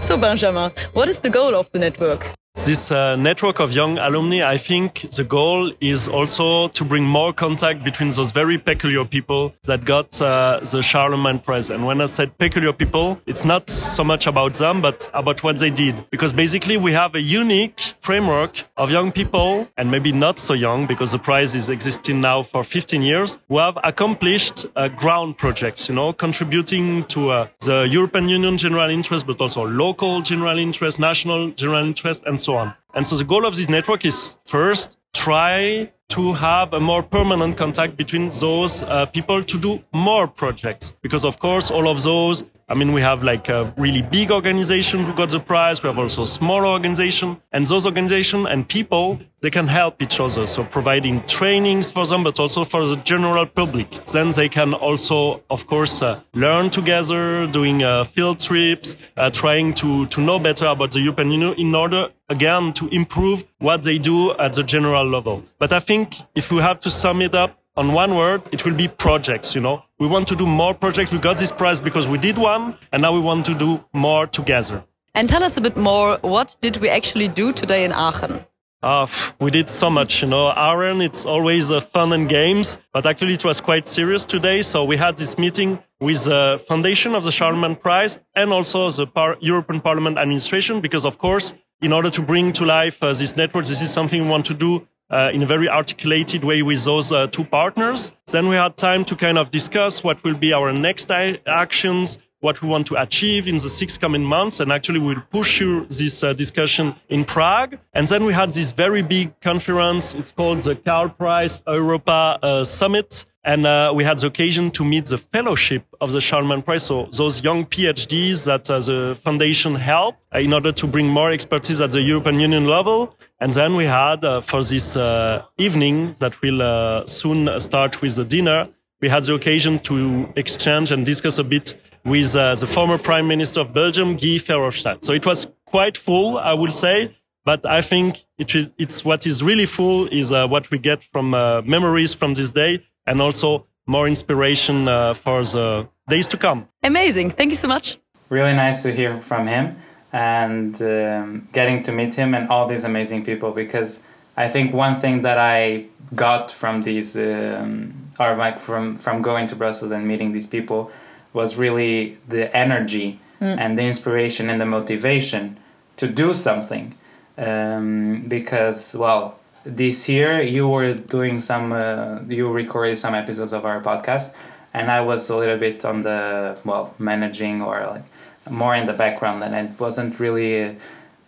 So, 0.00 0.16
Benjamin, 0.18 0.70
what 0.92 1.08
is 1.08 1.20
the 1.20 1.30
goal 1.30 1.54
of 1.54 1.66
the 1.72 1.78
network? 1.78 2.22
This 2.56 2.92
uh, 2.92 3.16
network 3.16 3.58
of 3.58 3.72
young 3.72 3.98
alumni, 3.98 4.48
I 4.48 4.58
think 4.58 5.10
the 5.10 5.24
goal 5.24 5.72
is 5.80 6.06
also 6.08 6.68
to 6.68 6.84
bring 6.84 7.02
more 7.02 7.32
contact 7.32 7.82
between 7.82 8.10
those 8.10 8.30
very 8.30 8.58
peculiar 8.58 9.04
people 9.04 9.52
that 9.64 9.84
got 9.84 10.22
uh, 10.22 10.60
the 10.60 10.80
Charlemagne 10.80 11.40
Prize. 11.40 11.68
And 11.68 11.84
when 11.84 12.00
I 12.00 12.06
said 12.06 12.38
peculiar 12.38 12.72
people, 12.72 13.20
it's 13.26 13.44
not 13.44 13.68
so 13.68 14.04
much 14.04 14.28
about 14.28 14.54
them, 14.54 14.80
but 14.80 15.10
about 15.12 15.42
what 15.42 15.58
they 15.58 15.70
did. 15.70 16.08
Because 16.10 16.32
basically 16.32 16.76
we 16.76 16.92
have 16.92 17.16
a 17.16 17.20
unique 17.20 17.80
framework 17.98 18.62
of 18.76 18.88
young 18.88 19.10
people, 19.10 19.68
and 19.76 19.90
maybe 19.90 20.12
not 20.12 20.38
so 20.38 20.54
young 20.54 20.86
because 20.86 21.10
the 21.10 21.18
prize 21.18 21.56
is 21.56 21.68
existing 21.68 22.20
now 22.20 22.44
for 22.44 22.62
15 22.62 23.02
years, 23.02 23.36
who 23.48 23.58
have 23.58 23.76
accomplished 23.82 24.64
uh, 24.76 24.86
ground 24.86 25.36
projects, 25.38 25.88
you 25.88 25.94
know, 25.96 26.12
contributing 26.12 27.02
to 27.06 27.30
uh, 27.30 27.48
the 27.62 27.88
European 27.90 28.28
Union 28.28 28.56
general 28.56 28.88
interest, 28.90 29.26
but 29.26 29.40
also 29.40 29.66
local 29.66 30.22
general 30.22 30.56
interest, 30.56 31.00
national 31.00 31.50
general 31.50 31.84
interest, 31.84 32.22
and 32.24 32.43
so 32.44 32.56
on. 32.56 32.74
And 32.94 33.06
so 33.06 33.16
the 33.16 33.24
goal 33.24 33.44
of 33.46 33.56
this 33.56 33.68
network 33.68 34.04
is 34.04 34.36
first 34.44 34.98
try 35.12 35.90
to 36.08 36.32
have 36.34 36.72
a 36.72 36.80
more 36.80 37.02
permanent 37.02 37.56
contact 37.56 37.96
between 37.96 38.28
those 38.28 38.82
uh, 38.82 39.06
people 39.06 39.42
to 39.42 39.58
do 39.58 39.82
more 39.92 40.28
projects. 40.28 40.92
Because 41.02 41.24
of 41.24 41.38
course, 41.38 41.70
all 41.70 41.88
of 41.88 42.02
those, 42.02 42.44
I 42.68 42.74
mean, 42.74 42.92
we 42.92 43.00
have 43.00 43.22
like 43.22 43.48
a 43.48 43.72
really 43.76 44.02
big 44.02 44.30
organization 44.30 45.00
who 45.04 45.12
got 45.12 45.30
the 45.30 45.40
prize. 45.40 45.82
We 45.82 45.88
have 45.88 45.98
also 45.98 46.24
small 46.24 46.64
organization 46.64 47.40
and 47.52 47.66
those 47.66 47.84
organization 47.84 48.46
and 48.46 48.68
people, 48.68 49.18
they 49.42 49.50
can 49.50 49.66
help 49.66 50.00
each 50.02 50.20
other. 50.20 50.46
So 50.46 50.64
providing 50.64 51.22
trainings 51.26 51.90
for 51.90 52.06
them, 52.06 52.22
but 52.24 52.38
also 52.38 52.64
for 52.64 52.86
the 52.86 52.96
general 52.96 53.46
public. 53.46 53.90
Then 54.06 54.30
they 54.30 54.48
can 54.48 54.72
also, 54.72 55.42
of 55.50 55.66
course, 55.66 56.00
uh, 56.00 56.20
learn 56.34 56.70
together, 56.70 57.46
doing 57.46 57.82
uh, 57.82 58.04
field 58.04 58.40
trips, 58.40 58.96
uh, 59.16 59.30
trying 59.30 59.74
to, 59.74 60.06
to 60.06 60.20
know 60.20 60.38
better 60.38 60.66
about 60.66 60.92
the 60.92 61.00
European 61.00 61.30
Union 61.30 61.54
in 61.58 61.74
order 61.74 62.08
again 62.28 62.72
to 62.74 62.88
improve 62.88 63.44
what 63.58 63.82
they 63.82 63.98
do 63.98 64.32
at 64.38 64.54
the 64.54 64.62
general 64.62 65.08
level. 65.08 65.42
But 65.58 65.72
I 65.72 65.80
think 65.80 66.16
if 66.34 66.50
we 66.50 66.58
have 66.58 66.80
to 66.80 66.90
sum 66.90 67.22
it 67.22 67.34
up 67.34 67.58
on 67.76 67.92
one 67.92 68.14
word, 68.14 68.42
it 68.52 68.64
will 68.64 68.74
be 68.74 68.88
projects, 68.88 69.54
you 69.54 69.60
know. 69.60 69.82
We 69.98 70.06
want 70.06 70.28
to 70.28 70.36
do 70.36 70.46
more 70.46 70.74
projects. 70.74 71.12
We 71.12 71.18
got 71.18 71.38
this 71.38 71.50
prize 71.50 71.80
because 71.80 72.06
we 72.06 72.18
did 72.18 72.38
one 72.38 72.76
and 72.92 73.02
now 73.02 73.12
we 73.12 73.20
want 73.20 73.46
to 73.46 73.54
do 73.54 73.84
more 73.92 74.26
together. 74.26 74.84
And 75.14 75.28
tell 75.28 75.44
us 75.44 75.56
a 75.56 75.60
bit 75.60 75.76
more, 75.76 76.18
what 76.22 76.56
did 76.60 76.78
we 76.78 76.88
actually 76.88 77.28
do 77.28 77.52
today 77.52 77.84
in 77.84 77.92
Aachen? 77.92 78.44
Uh, 78.82 79.06
we 79.40 79.50
did 79.50 79.70
so 79.70 79.88
much, 79.88 80.20
you 80.20 80.28
know. 80.28 80.48
Aachen, 80.48 81.00
it's 81.00 81.24
always 81.24 81.70
uh, 81.70 81.80
fun 81.80 82.12
and 82.12 82.28
games, 82.28 82.76
but 82.92 83.06
actually 83.06 83.32
it 83.32 83.44
was 83.44 83.60
quite 83.60 83.86
serious 83.86 84.26
today. 84.26 84.60
So 84.60 84.84
we 84.84 84.98
had 84.98 85.16
this 85.16 85.38
meeting 85.38 85.78
with 86.00 86.24
the 86.24 86.62
foundation 86.68 87.14
of 87.14 87.24
the 87.24 87.32
Charlemagne 87.32 87.76
Prize 87.76 88.18
and 88.34 88.52
also 88.52 88.90
the 88.90 89.06
Par 89.06 89.38
European 89.40 89.80
Parliament 89.80 90.18
administration, 90.18 90.82
because 90.82 91.06
of 91.06 91.16
course, 91.16 91.54
in 91.84 91.92
order 91.92 92.08
to 92.08 92.22
bring 92.22 92.50
to 92.50 92.64
life 92.64 93.02
uh, 93.02 93.12
this 93.12 93.36
network, 93.36 93.66
this 93.66 93.82
is 93.82 93.92
something 93.92 94.22
we 94.22 94.28
want 94.28 94.46
to 94.46 94.54
do 94.54 94.88
uh, 95.10 95.30
in 95.34 95.42
a 95.42 95.46
very 95.46 95.68
articulated 95.68 96.42
way 96.42 96.62
with 96.62 96.82
those 96.86 97.12
uh, 97.12 97.26
two 97.26 97.44
partners. 97.44 98.10
Then 98.32 98.48
we 98.48 98.56
had 98.56 98.78
time 98.78 99.04
to 99.04 99.14
kind 99.14 99.36
of 99.36 99.50
discuss 99.50 100.02
what 100.02 100.24
will 100.24 100.34
be 100.34 100.54
our 100.54 100.72
next 100.72 101.10
actions, 101.10 102.18
what 102.40 102.62
we 102.62 102.68
want 102.68 102.86
to 102.86 102.96
achieve 102.96 103.46
in 103.48 103.56
the 103.56 103.68
six 103.68 103.98
coming 103.98 104.24
months. 104.24 104.60
And 104.60 104.72
actually 104.72 104.98
we'll 104.98 105.22
push 105.30 105.60
you 105.60 105.84
this 105.86 106.24
uh, 106.24 106.32
discussion 106.32 106.94
in 107.10 107.26
Prague. 107.26 107.78
And 107.92 108.08
then 108.08 108.24
we 108.24 108.32
had 108.32 108.48
this 108.48 108.72
very 108.72 109.02
big 109.02 109.38
conference. 109.40 110.14
It's 110.14 110.32
called 110.32 110.60
the 110.62 110.76
Karlspreis 110.76 111.62
Europa 111.66 112.38
uh, 112.42 112.64
Summit. 112.64 113.26
And 113.44 113.66
uh, 113.66 113.92
we 113.94 114.04
had 114.04 114.18
the 114.18 114.28
occasion 114.28 114.70
to 114.70 114.84
meet 114.84 115.04
the 115.04 115.18
fellowship 115.18 115.84
of 116.00 116.12
the 116.12 116.20
Charlemagne 116.20 116.62
Prize. 116.62 116.84
So 116.84 117.08
those 117.12 117.44
young 117.44 117.66
PhDs 117.66 118.46
that 118.46 118.70
uh, 118.70 118.80
the 118.80 119.18
foundation 119.20 119.74
helped 119.74 120.18
uh, 120.34 120.38
in 120.38 120.54
order 120.54 120.72
to 120.72 120.86
bring 120.86 121.08
more 121.08 121.30
expertise 121.30 121.80
at 121.82 121.90
the 121.90 122.00
European 122.00 122.40
Union 122.40 122.64
level. 122.66 123.14
And 123.40 123.52
then 123.52 123.76
we 123.76 123.84
had 123.84 124.24
uh, 124.24 124.40
for 124.40 124.62
this 124.62 124.96
uh, 124.96 125.44
evening 125.58 126.14
that 126.20 126.40
will 126.40 126.62
uh, 126.62 127.04
soon 127.04 127.60
start 127.60 128.00
with 128.00 128.16
the 128.16 128.24
dinner, 128.24 128.68
we 129.02 129.10
had 129.10 129.24
the 129.24 129.34
occasion 129.34 129.78
to 129.80 130.32
exchange 130.36 130.90
and 130.90 131.04
discuss 131.04 131.36
a 131.36 131.44
bit 131.44 131.74
with 132.06 132.32
the 132.32 132.66
former 132.66 132.96
Prime 132.96 133.28
Minister 133.28 133.60
of 133.60 133.74
Belgium, 133.74 134.14
Guy 134.14 134.38
Verhofstadt. 134.38 135.04
So 135.04 135.12
it 135.12 135.26
was 135.26 135.48
quite 135.66 135.98
full, 135.98 136.38
I 136.38 136.54
will 136.54 136.72
say. 136.72 137.14
But 137.44 137.66
I 137.66 137.82
think 137.82 138.24
it, 138.38 138.72
it's 138.78 139.04
what 139.04 139.26
is 139.26 139.42
really 139.42 139.66
full 139.66 140.06
is 140.06 140.30
what 140.30 140.70
we 140.70 140.78
get 140.78 141.04
from 141.04 141.30
memories 141.30 142.14
from 142.14 142.32
this 142.32 142.50
day 142.50 142.82
and 143.06 143.20
also 143.20 143.66
more 143.86 144.08
inspiration 144.08 144.88
uh, 144.88 145.14
for 145.14 145.44
the 145.44 145.88
days 146.08 146.28
to 146.28 146.36
come. 146.36 146.68
Amazing. 146.82 147.30
Thank 147.30 147.50
you 147.50 147.56
so 147.56 147.68
much. 147.68 147.98
Really 148.28 148.54
nice 148.54 148.82
to 148.82 148.92
hear 148.92 149.20
from 149.20 149.46
him 149.46 149.76
and 150.12 150.80
um, 150.80 151.48
getting 151.52 151.82
to 151.82 151.92
meet 151.92 152.14
him 152.14 152.34
and 152.34 152.48
all 152.48 152.66
these 152.66 152.84
amazing 152.84 153.24
people 153.24 153.50
because 153.50 154.00
I 154.36 154.48
think 154.48 154.72
one 154.72 154.96
thing 154.96 155.22
that 155.22 155.38
I 155.38 155.86
got 156.14 156.50
from 156.50 156.82
these 156.82 157.16
um, 157.16 158.10
or 158.18 158.36
like 158.36 158.58
from 158.58 158.96
from 158.96 159.22
going 159.22 159.46
to 159.48 159.56
Brussels 159.56 159.90
and 159.90 160.06
meeting 160.06 160.32
these 160.32 160.46
people 160.46 160.90
was 161.32 161.56
really 161.56 162.18
the 162.28 162.54
energy 162.56 163.18
mm. 163.40 163.58
and 163.58 163.76
the 163.78 163.82
inspiration 163.82 164.48
and 164.50 164.60
the 164.60 164.66
motivation 164.66 165.58
to 165.96 166.06
do 166.06 166.32
something 166.32 166.94
um, 167.36 168.24
because 168.28 168.94
well 168.94 169.38
this 169.64 170.08
year 170.08 170.42
you 170.42 170.68
were 170.68 170.92
doing 170.94 171.40
some 171.40 171.72
uh, 171.72 172.20
you 172.28 172.50
recorded 172.50 172.96
some 172.98 173.14
episodes 173.14 173.52
of 173.52 173.64
our 173.64 173.80
podcast 173.80 174.32
and 174.74 174.90
i 174.90 175.00
was 175.00 175.30
a 175.30 175.36
little 175.36 175.56
bit 175.56 175.84
on 175.84 176.02
the 176.02 176.56
well 176.64 176.94
managing 176.98 177.62
or 177.62 177.86
like 177.86 178.04
more 178.50 178.74
in 178.74 178.86
the 178.86 178.92
background 178.92 179.42
and 179.42 179.54
it 179.54 179.80
wasn't 179.80 180.20
really 180.20 180.76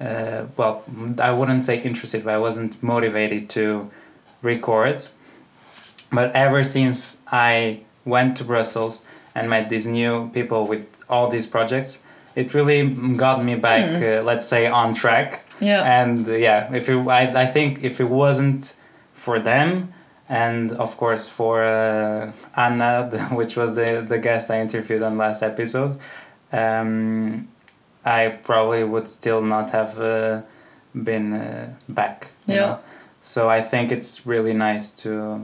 uh, 0.01 0.45
well 0.57 0.85
i 1.19 1.31
wouldn't 1.31 1.65
say 1.65 1.81
interested 1.83 2.25
but 2.25 2.35
i 2.35 2.39
wasn't 2.39 2.81
motivated 2.83 3.49
to 3.49 3.91
record 4.43 5.09
but 6.13 6.35
ever 6.37 6.63
since 6.63 7.19
i 7.33 7.81
went 8.05 8.37
to 8.37 8.45
brussels 8.45 9.01
and 9.35 9.49
met 9.49 9.71
these 9.71 9.87
new 9.87 10.29
people 10.35 10.67
with 10.67 10.87
all 11.09 11.29
these 11.29 11.47
projects 11.47 12.01
it 12.35 12.53
really 12.53 12.87
got 13.17 13.43
me 13.43 13.55
back 13.55 13.83
mm. 13.83 14.21
uh, 14.21 14.23
let's 14.23 14.47
say 14.47 14.67
on 14.67 14.95
track 14.95 15.46
yeah. 15.61 15.83
And 15.83 16.29
uh, 16.29 16.33
yeah, 16.33 16.73
if 16.73 16.89
it, 16.89 16.97
I, 17.09 17.43
I 17.43 17.47
think 17.47 17.83
if 17.85 18.01
it 18.01 18.09
wasn't 18.09 18.75
for 19.15 19.39
them, 19.39 19.93
and 20.29 20.73
of 20.73 20.97
course 20.97 21.29
for 21.29 21.63
uh, 21.63 22.33
Anna, 22.57 23.29
which 23.33 23.57
was 23.57 23.75
the 23.75 24.05
the 24.07 24.19
guest 24.19 24.51
I 24.51 24.61
interviewed 24.61 25.03
on 25.03 25.17
last 25.17 25.43
episode, 25.43 25.99
um, 26.53 27.49
I 28.05 28.29
probably 28.43 28.85
would 28.85 29.09
still 29.09 29.43
not 29.43 29.71
have 29.71 30.01
uh, 30.01 30.43
been 30.95 31.33
uh, 31.33 31.75
back. 31.89 32.31
yeah. 32.47 32.57
Know? 32.57 32.79
So 33.23 33.49
I 33.49 33.61
think 33.61 33.91
it's 33.91 34.25
really 34.25 34.55
nice 34.55 34.87
to 35.03 35.41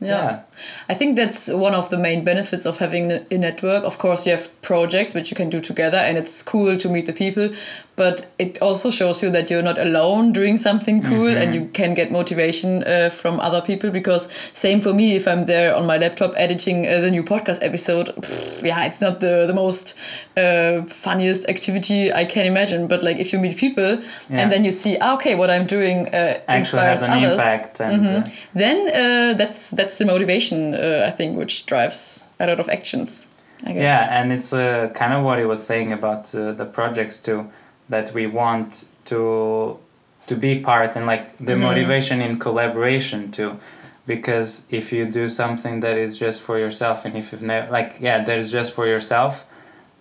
yeah. 0.00 0.08
yeah. 0.08 0.40
I 0.88 0.94
think 0.94 1.16
that's 1.16 1.48
one 1.48 1.74
of 1.74 1.90
the 1.90 1.98
main 1.98 2.24
benefits 2.24 2.64
of 2.64 2.78
having 2.78 3.12
a 3.12 3.36
network. 3.36 3.84
Of 3.84 3.98
course, 3.98 4.26
you 4.26 4.32
have 4.32 4.59
projects 4.62 5.14
which 5.14 5.30
you 5.30 5.36
can 5.36 5.50
do 5.50 5.60
together, 5.60 5.98
and 5.98 6.18
it's 6.18 6.42
cool 6.42 6.76
to 6.76 6.88
meet 6.88 7.06
the 7.06 7.12
people. 7.12 7.50
But 7.96 8.32
it 8.38 8.62
also 8.62 8.90
shows 8.90 9.22
you 9.22 9.30
that 9.30 9.50
you're 9.50 9.62
not 9.62 9.78
alone 9.78 10.32
doing 10.32 10.58
something 10.58 11.02
cool, 11.02 11.30
mm 11.30 11.34
-hmm. 11.34 11.42
and 11.42 11.54
you 11.54 11.68
can 11.72 11.94
get 11.94 12.10
motivation 12.10 12.70
uh, 12.86 13.10
from 13.10 13.40
other 13.40 13.60
people. 13.60 13.90
Because 13.90 14.28
same 14.52 14.80
for 14.80 14.94
me, 14.94 15.14
if 15.14 15.26
I'm 15.26 15.44
there 15.44 15.74
on 15.74 15.86
my 15.86 15.98
laptop 15.98 16.32
editing 16.36 16.86
uh, 16.86 17.00
the 17.00 17.10
new 17.10 17.24
podcast 17.24 17.62
episode, 17.62 18.12
pff, 18.20 18.62
yeah, 18.62 18.86
it's 18.86 19.00
not 19.00 19.20
the 19.20 19.46
the 19.46 19.54
most 19.54 19.96
uh, 20.36 20.84
funniest 20.86 21.48
activity 21.48 22.00
I 22.22 22.24
can 22.34 22.46
imagine. 22.46 22.86
But 22.86 23.02
like 23.02 23.20
if 23.20 23.32
you 23.32 23.40
meet 23.40 23.56
people 23.56 23.90
yeah. 24.30 24.40
and 24.40 24.52
then 24.52 24.64
you 24.64 24.72
see, 24.72 24.96
ah, 25.00 25.14
okay, 25.14 25.34
what 25.36 25.50
I'm 25.50 25.66
doing 25.66 25.96
uh, 26.14 26.56
inspires 26.58 27.02
others, 27.02 27.40
and, 27.80 27.92
mm 27.92 28.06
-hmm. 28.06 28.22
then 28.62 28.76
uh, 29.02 29.30
that's 29.40 29.70
that's 29.78 29.96
the 29.96 30.04
motivation 30.04 30.74
uh, 30.74 31.08
I 31.08 31.12
think 31.16 31.38
which 31.38 31.54
drives 31.66 32.24
a 32.38 32.46
lot 32.46 32.60
of 32.60 32.68
actions. 32.68 33.24
Yeah, 33.66 34.08
and 34.10 34.32
it's 34.32 34.52
uh, 34.52 34.90
kind 34.94 35.12
of 35.12 35.24
what 35.24 35.38
he 35.38 35.44
was 35.44 35.64
saying 35.64 35.92
about 35.92 36.34
uh, 36.34 36.52
the 36.52 36.64
projects 36.64 37.16
too, 37.16 37.50
that 37.88 38.12
we 38.14 38.26
want 38.26 38.84
to 39.06 39.78
to 40.26 40.36
be 40.36 40.60
part 40.60 40.96
and 40.96 41.06
like 41.06 41.36
the 41.38 41.52
mm-hmm. 41.52 41.62
motivation 41.62 42.20
in 42.20 42.38
collaboration 42.38 43.32
too, 43.32 43.58
because 44.06 44.64
if 44.70 44.92
you 44.92 45.04
do 45.04 45.28
something 45.28 45.80
that 45.80 45.96
is 45.96 46.18
just 46.18 46.40
for 46.40 46.58
yourself 46.58 47.04
and 47.04 47.16
if 47.16 47.32
you've 47.32 47.42
never 47.42 47.70
like 47.70 47.96
yeah 48.00 48.22
that 48.22 48.38
is 48.38 48.52
just 48.52 48.72
for 48.72 48.86
yourself, 48.86 49.44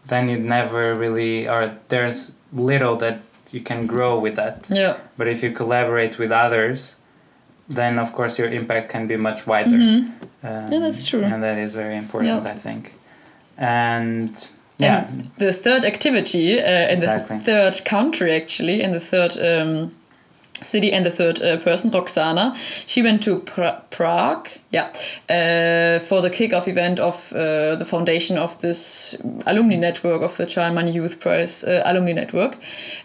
then 0.06 0.30
you 0.30 0.38
never 0.38 0.96
really 0.96 1.48
or 1.48 1.76
there's 1.88 2.32
little 2.54 2.96
that 2.98 3.22
you 3.52 3.62
can 3.62 3.88
grow 3.88 4.20
with 4.20 4.36
that. 4.36 4.68
Yeah. 4.70 4.98
But 5.18 5.28
if 5.28 5.42
you 5.44 5.52
collaborate 5.52 6.20
with 6.20 6.32
others, 6.32 6.96
then 7.68 7.98
of 7.98 8.14
course 8.14 8.38
your 8.38 8.50
impact 8.50 8.90
can 8.90 9.08
be 9.08 9.16
much 9.16 9.48
wider. 9.48 9.72
Mm-hmm. 9.72 10.48
Um, 10.48 10.72
yeah, 10.72 10.80
that's 10.80 11.08
true. 11.08 11.24
And 11.24 11.42
that 11.44 11.58
is 11.58 11.74
very 11.74 11.98
important, 11.98 12.46
I 12.46 12.56
think. 12.56 12.94
And 13.60 14.50
yeah. 14.80 15.08
And 15.08 15.30
the 15.38 15.54
third 15.54 15.84
activity 15.84 16.58
uh, 16.58 16.64
in 16.64 17.00
exactly. 17.00 17.38
the 17.38 17.44
third 17.44 17.86
country, 17.86 18.32
actually, 18.32 18.82
in 18.82 18.92
the 18.94 19.00
third 19.02 19.38
um, 19.38 19.94
city 20.62 20.92
and 20.92 21.06
the 21.06 21.12
third 21.12 21.42
uh, 21.42 21.58
person, 21.58 21.92
Roxana, 21.92 22.56
she 22.86 23.02
went 23.02 23.22
to 23.24 23.40
pra- 23.40 23.84
Prague, 23.90 24.48
yeah, 24.72 24.88
uh, 25.30 26.00
for 26.00 26.22
the 26.22 26.30
kickoff 26.30 26.68
event 26.68 27.00
of 27.00 27.34
uh, 27.34 27.76
the 27.76 27.86
foundation 27.86 28.38
of 28.38 28.60
this 28.62 29.16
alumni 29.46 29.76
network 29.76 30.22
of 30.22 30.38
the 30.38 30.48
Charlemagne 30.48 30.94
Youth 30.94 31.20
Prize 31.20 31.64
uh, 31.66 31.82
alumni 31.86 32.14
network. 32.14 32.58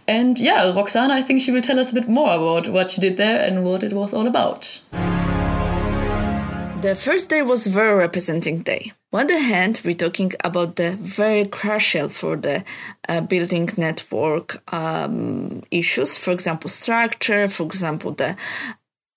And 0.07 0.39
yeah, 0.39 0.73
Roxana, 0.73 1.15
I 1.15 1.23
think 1.23 1.41
she 1.41 1.51
will 1.51 1.63
tell 1.63 1.81
us 1.81 1.91
a 1.91 1.95
bit 1.95 2.09
more 2.09 2.35
about 2.35 2.69
what 2.69 2.93
she 2.93 3.01
did 3.01 3.17
there 3.17 3.41
and 3.41 3.65
what 3.65 3.83
it 3.83 3.93
was 3.93 4.15
all 4.15 4.29
about. 4.29 4.81
The 6.85 6.95
first 6.95 7.31
day 7.31 7.41
was 7.41 7.67
very 7.67 7.95
representing 7.95 8.59
day. 8.59 8.93
On 9.11 9.26
the 9.26 9.38
hand, 9.38 9.81
we're 9.87 9.95
talking 9.95 10.33
about 10.45 10.76
the 10.76 10.91
very 11.00 11.47
crucial 11.47 12.11
for 12.11 12.37
the 12.37 12.62
uh, 13.09 13.23
building 13.23 13.71
network 13.79 14.62
um, 14.71 15.62
issues, 15.71 16.19
for 16.19 16.31
example, 16.31 16.69
structure, 16.69 17.49
for 17.49 17.64
example, 17.64 18.12
the 18.12 18.37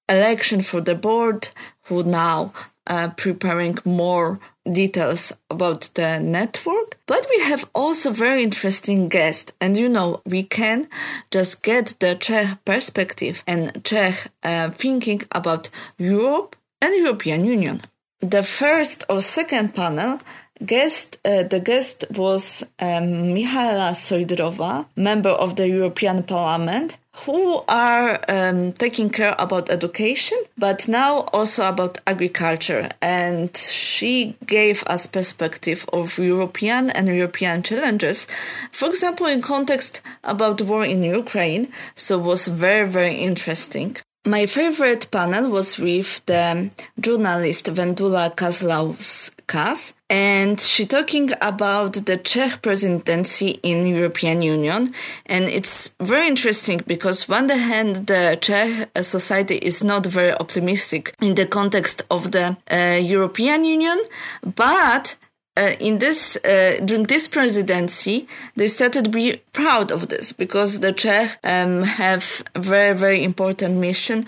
election 0.08 0.62
for 0.62 0.80
the 0.80 0.96
board, 0.96 1.50
who 1.88 2.04
now 2.04 2.54
uh, 2.88 3.10
preparing 3.18 3.78
more 3.84 4.40
details 4.72 5.34
about 5.50 5.90
the 5.96 6.20
network. 6.20 6.98
But 7.06 7.28
we 7.30 7.42
have 7.44 7.70
also 7.76 8.12
very 8.12 8.44
interesting 8.44 9.10
guests, 9.10 9.52
and 9.60 9.76
you 9.76 9.90
know, 9.90 10.22
we 10.26 10.44
can 10.44 10.88
just 11.32 11.64
get 11.64 11.96
the 12.00 12.16
Czech 12.16 12.64
perspective 12.64 13.44
and 13.46 13.84
Czech 13.84 14.32
uh, 14.44 14.70
thinking 14.70 15.24
about 15.34 15.70
Europe 15.98 16.56
and 16.82 16.96
European 16.96 17.46
Union. 17.46 17.82
The 18.20 18.44
first 18.44 19.04
or 19.10 19.22
second 19.22 19.76
panel 19.76 20.20
guest 20.66 21.18
uh, 21.24 21.44
the 21.44 21.60
guest 21.60 22.06
was 22.16 22.64
um, 22.80 23.36
Sojdrova, 23.36 24.86
member 24.96 25.30
of 25.30 25.56
the 25.56 25.68
European 25.68 26.24
Parliament, 26.24 26.98
who 27.26 27.62
are 27.68 28.20
um, 28.28 28.74
taking 28.74 29.10
care 29.10 29.36
about 29.40 29.70
education, 29.70 30.38
but 30.58 30.88
now 30.88 31.22
also 31.34 31.68
about 31.68 32.00
agriculture. 32.06 32.90
And 33.02 33.56
she 33.56 34.36
gave 34.46 34.84
us 34.86 35.08
perspective 35.08 35.86
of 35.94 36.18
European 36.18 36.90
and 36.92 37.08
European 37.08 37.64
challenges. 37.64 38.28
For 38.72 38.88
example, 38.88 39.26
in 39.28 39.42
context 39.42 40.02
about 40.24 40.62
war 40.62 40.86
in 40.86 41.04
Ukraine. 41.04 41.72
So 41.96 42.20
was 42.20 42.48
very, 42.48 42.88
very 42.88 43.16
interesting. 43.16 43.98
My 44.28 44.46
favorite 44.46 45.10
panel 45.10 45.50
was 45.50 45.78
with 45.78 46.26
the 46.26 46.70
journalist 47.00 47.68
Vendula 47.68 48.36
Kazlauskas, 48.36 49.94
and 50.10 50.60
she 50.60 50.86
talking 50.86 51.30
about 51.40 51.94
the 51.94 52.18
Czech 52.18 52.62
presidency 52.62 53.62
in 53.64 53.86
European 53.86 54.42
Union. 54.42 54.94
And 55.28 55.46
it's 55.46 55.96
very 56.02 56.28
interesting 56.28 56.84
because 56.86 57.30
on 57.30 57.48
the 57.48 57.56
hand, 57.56 58.08
the 58.08 58.38
Czech 58.42 58.90
society 59.02 59.56
is 59.56 59.82
not 59.82 60.06
very 60.06 60.34
optimistic 60.34 61.16
in 61.22 61.36
the 61.36 61.46
context 61.46 62.04
of 62.12 62.34
the 62.34 62.58
uh, 62.70 63.00
European 63.02 63.64
Union, 63.64 63.98
but 64.44 65.16
uh, 65.58 65.76
in 65.80 65.98
this 65.98 66.38
uh, 66.46 66.80
during 66.86 67.06
this 67.06 67.28
presidency, 67.28 68.28
they 68.56 68.68
started 68.68 69.06
to 69.06 69.10
be 69.10 69.42
proud 69.54 69.92
of 69.92 70.08
this 70.10 70.32
because 70.32 70.80
the 70.80 70.94
Czech 70.94 71.40
um, 71.44 71.84
have 71.84 72.44
a 72.56 72.60
very 72.60 72.96
very 72.96 73.24
important 73.24 73.76
mission. 73.78 74.26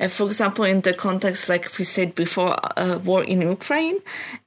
Uh, 0.00 0.08
for 0.08 0.24
example, 0.26 0.64
in 0.64 0.80
the 0.80 0.92
context, 0.92 1.48
like 1.48 1.78
we 1.78 1.84
said 1.84 2.14
before, 2.14 2.56
uh, 2.76 2.98
war 3.04 3.22
in 3.22 3.40
Ukraine, 3.42 3.98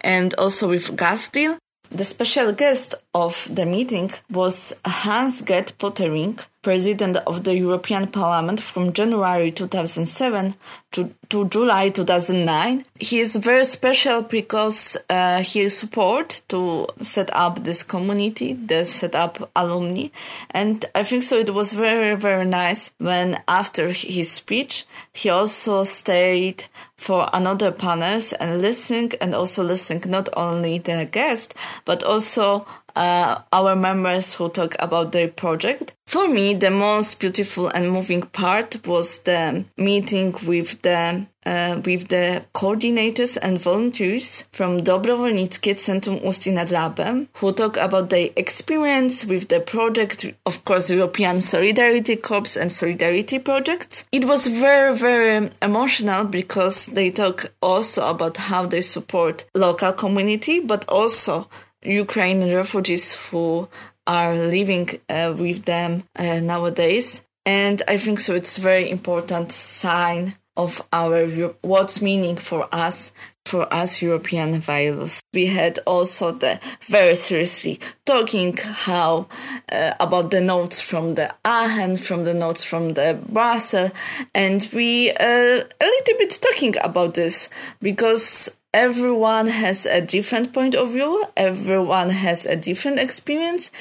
and 0.02 0.34
also 0.36 0.70
with 0.70 0.96
gas 0.98 1.30
deal. 1.30 1.58
The 1.92 2.04
special 2.04 2.52
guest 2.52 2.96
of 3.14 3.48
the 3.50 3.66
meeting 3.66 4.12
was 4.30 4.74
Hans 4.84 5.42
Gert 5.42 5.78
Pöttering, 5.78 6.44
president 6.66 7.16
of 7.28 7.44
the 7.44 7.56
European 7.56 8.08
Parliament 8.08 8.60
from 8.60 8.92
January 8.92 9.52
2007 9.52 10.56
to, 10.94 11.14
to 11.30 11.48
July 11.50 11.90
2009. 11.90 12.84
He 13.00 13.20
is 13.20 13.36
very 13.36 13.66
special 13.66 14.24
because 14.24 14.98
uh, 15.08 15.44
he 15.44 15.70
support 15.70 16.42
to 16.48 16.88
set 17.04 17.30
up 17.34 17.64
this 17.64 17.84
community, 17.84 18.54
the 18.54 18.84
set 18.84 19.14
up 19.14 19.52
alumni. 19.56 20.08
And 20.50 20.84
I 20.96 21.04
think 21.04 21.22
so 21.22 21.38
it 21.38 21.54
was 21.54 21.72
very, 21.72 22.16
very 22.16 22.46
nice 22.46 22.92
when 22.98 23.44
after 23.48 23.90
his 23.90 24.32
speech, 24.32 24.88
he 25.14 25.30
also 25.30 25.84
stayed 25.84 26.64
for 26.98 27.30
another 27.32 27.72
panels 27.72 28.34
and 28.34 28.60
listening 28.60 29.14
and 29.22 29.36
also 29.36 29.64
listening 29.64 30.10
not 30.10 30.30
only 30.36 30.80
the 30.80 31.08
guest, 31.12 31.54
but 31.86 32.02
also 32.04 32.66
uh, 32.96 33.42
our 33.52 33.76
members 33.76 34.34
who 34.36 34.50
talk 34.50 34.76
about 34.80 35.12
their 35.12 35.28
project. 35.28 35.94
For 36.08 36.28
me, 36.28 36.54
the 36.54 36.70
most 36.70 37.20
beautiful 37.20 37.68
and 37.68 37.92
moving 37.92 38.22
part 38.22 38.86
was 38.86 39.20
the 39.24 39.66
meeting 39.78 40.36
with 40.46 40.82
the 40.84 41.26
uh, 41.46 41.80
with 41.86 42.08
the 42.08 42.44
coordinators 42.54 43.38
and 43.42 43.60
volunteers 43.60 44.46
from 44.52 44.82
Dobrovolnické 44.82 45.76
Centrum 45.78 46.20
Ústí 46.24 46.52
nad 46.52 46.70
Labem, 46.70 47.28
who 47.38 47.52
talk 47.52 47.78
about 47.78 48.10
their 48.10 48.30
experience 48.36 49.26
with 49.26 49.48
the 49.50 49.60
project, 49.60 50.26
of 50.46 50.64
course, 50.64 50.90
European 50.90 51.40
Solidarity 51.42 52.16
Corps 52.16 52.58
and 52.58 52.72
Solidarity 52.72 53.40
Project. 53.40 54.06
It 54.12 54.26
was 54.26 54.48
very, 54.48 54.96
very 54.96 55.50
emotional 55.62 56.26
because 56.26 56.88
they 56.88 57.12
talk 57.12 57.52
also 57.62 58.08
about 58.08 58.38
how 58.38 58.66
they 58.66 58.82
support 58.82 59.46
local 59.54 59.94
community, 59.94 60.60
but 60.60 60.84
also 60.90 61.48
Ukrainian 61.86 62.54
refugees 62.56 63.14
who 63.14 63.68
are 64.08 64.36
living 64.36 64.90
uh, 65.10 65.34
with 65.38 65.66
them 65.66 66.04
uh, 66.16 66.40
nowadays. 66.40 67.24
And 67.46 67.82
I 67.88 67.98
think 67.98 68.20
so 68.20 68.34
it's 68.36 68.58
very 68.58 68.90
important 68.90 69.52
sign 69.52 70.36
of 70.58 70.82
our 70.94 71.26
what's 71.62 72.02
meaning 72.02 72.38
for 72.38 72.68
us 72.74 73.12
for 73.46 73.72
us 73.72 74.02
European 74.02 74.60
values. 74.60 75.22
We 75.32 75.46
had 75.46 75.80
also 75.86 76.32
the 76.32 76.60
very 76.88 77.16
seriously 77.16 77.80
talking 78.06 78.58
how 78.58 79.28
uh, 79.72 79.92
about 80.00 80.32
the 80.32 80.42
notes 80.42 80.82
from 80.82 81.14
the 81.14 81.34
Aachen, 81.46 81.98
from 81.98 82.24
the 82.24 82.34
notes 82.34 82.64
from 82.64 82.96
the 82.96 83.20
Brussels, 83.30 83.92
and 84.34 84.68
we 84.74 85.12
uh, 85.12 85.16
a 85.26 85.86
little 85.86 86.18
bit 86.18 86.40
talking 86.42 86.76
about 86.82 87.14
this 87.14 87.50
because 87.82 88.50
everyone 88.76 89.48
has 89.48 89.86
a 89.86 90.02
different 90.02 90.52
point 90.52 90.76
of 90.76 90.92
view, 90.92 91.24
everyone 91.38 92.10
has 92.10 92.46
a 92.46 92.58
different 92.58 93.00
experience, 93.00 93.72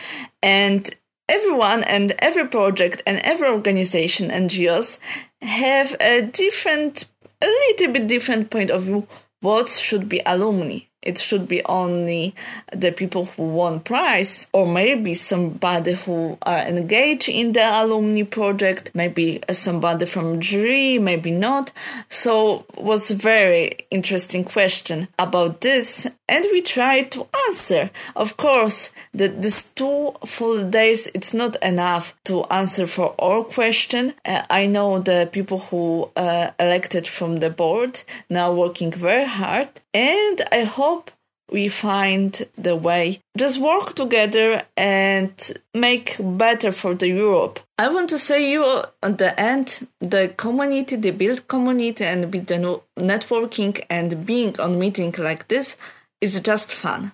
and 0.40 0.88
everyone 1.28 1.82
and 1.82 2.14
every 2.20 2.46
project 2.46 3.02
and 3.04 3.18
every 3.18 3.48
organization, 3.48 4.30
NGOs, 4.30 5.00
have 5.42 5.96
a 6.00 6.22
different, 6.22 7.06
a 7.42 7.46
little 7.46 7.92
bit 7.92 8.06
different 8.06 8.50
point 8.50 8.70
of 8.70 8.84
view 8.84 9.06
what 9.40 9.68
should 9.68 10.08
be 10.08 10.22
alumni 10.24 10.78
it 11.04 11.18
should 11.18 11.46
be 11.46 11.64
only 11.66 12.34
the 12.72 12.92
people 12.92 13.26
who 13.26 13.44
won 13.44 13.80
prize 13.80 14.48
or 14.52 14.66
maybe 14.66 15.14
somebody 15.14 15.94
who 15.94 16.36
are 16.42 16.58
engaged 16.58 17.28
in 17.28 17.52
the 17.52 17.62
alumni 17.62 18.22
project 18.22 18.90
maybe 18.94 19.40
somebody 19.52 20.06
from 20.06 20.40
jury 20.40 20.98
maybe 20.98 21.30
not. 21.30 21.72
So 22.08 22.66
was 22.76 23.10
a 23.10 23.14
very 23.14 23.86
interesting 23.90 24.44
question 24.44 25.08
about 25.18 25.60
this 25.60 26.10
and 26.28 26.44
we 26.52 26.62
tried 26.62 27.10
to 27.12 27.26
answer. 27.46 27.90
Of 28.16 28.36
course 28.36 28.92
the, 29.12 29.28
this 29.28 29.70
two 29.70 30.14
full 30.24 30.68
days 30.68 31.08
it's 31.14 31.34
not 31.34 31.56
enough 31.62 32.14
to 32.24 32.44
answer 32.44 32.86
for 32.86 33.08
all 33.18 33.44
question. 33.44 34.14
Uh, 34.24 34.42
i 34.50 34.66
know 34.66 34.98
the 34.98 35.28
people 35.32 35.58
who 35.58 36.10
uh, 36.16 36.50
elected 36.58 37.06
from 37.06 37.40
the 37.40 37.50
board 37.50 38.02
now 38.28 38.52
working 38.52 38.90
very 38.90 39.24
hard 39.24 39.68
and 39.94 40.42
i 40.52 40.64
hope 40.64 41.10
we 41.50 41.68
find 41.68 42.46
the 42.56 42.74
way. 42.74 43.20
Just 43.36 43.60
work 43.60 43.94
together 43.94 44.64
and 44.76 45.32
make 45.72 46.16
better 46.18 46.72
for 46.72 46.94
the 46.94 47.08
europe. 47.08 47.60
I 47.78 47.92
want 47.92 48.08
to 48.10 48.18
say 48.18 48.50
you 48.50 48.64
at 49.02 49.18
the 49.18 49.38
end 49.38 49.86
the 50.00 50.32
community 50.36 50.96
the 50.96 51.10
build 51.10 51.46
community 51.48 52.04
and 52.04 52.32
with 52.32 52.46
the 52.46 52.80
networking 52.98 53.84
and 53.90 54.24
being 54.26 54.58
on 54.60 54.78
meeting 54.78 55.14
like 55.18 55.48
this 55.48 55.76
is 56.20 56.40
just 56.40 56.72
fun 56.72 57.12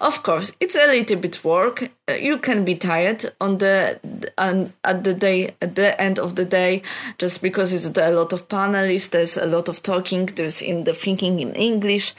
of 0.00 0.22
course, 0.22 0.52
it's 0.60 0.76
a 0.76 0.86
little 0.86 1.16
bit 1.16 1.44
work. 1.44 1.90
Uh, 2.08 2.14
you 2.14 2.38
can 2.38 2.64
be 2.64 2.74
tired 2.74 3.24
on 3.40 3.58
the 3.58 3.98
and 4.36 4.72
at 4.84 5.04
the 5.04 5.14
day 5.14 5.54
at 5.60 5.74
the 5.74 6.00
end 6.00 6.18
of 6.18 6.34
the 6.36 6.44
day, 6.44 6.82
just 7.18 7.42
because 7.42 7.72
it's 7.72 7.98
a 7.98 8.10
lot 8.10 8.32
of 8.32 8.48
panelists. 8.48 9.10
There's 9.10 9.36
a 9.36 9.46
lot 9.46 9.68
of 9.68 9.82
talking. 9.82 10.26
There's 10.26 10.62
in 10.62 10.84
the 10.84 10.94
thinking 10.94 11.40
in 11.40 11.54
English, 11.54 12.14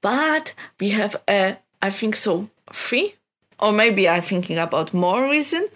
but 0.00 0.54
we 0.80 0.90
have 0.90 1.16
a 1.28 1.56
I 1.82 1.90
think 1.90 2.16
so 2.16 2.48
three 2.72 3.14
or 3.58 3.72
maybe 3.72 4.08
I'm 4.08 4.22
thinking 4.22 4.58
about 4.58 4.92
more 4.92 5.28
reason 5.28 5.68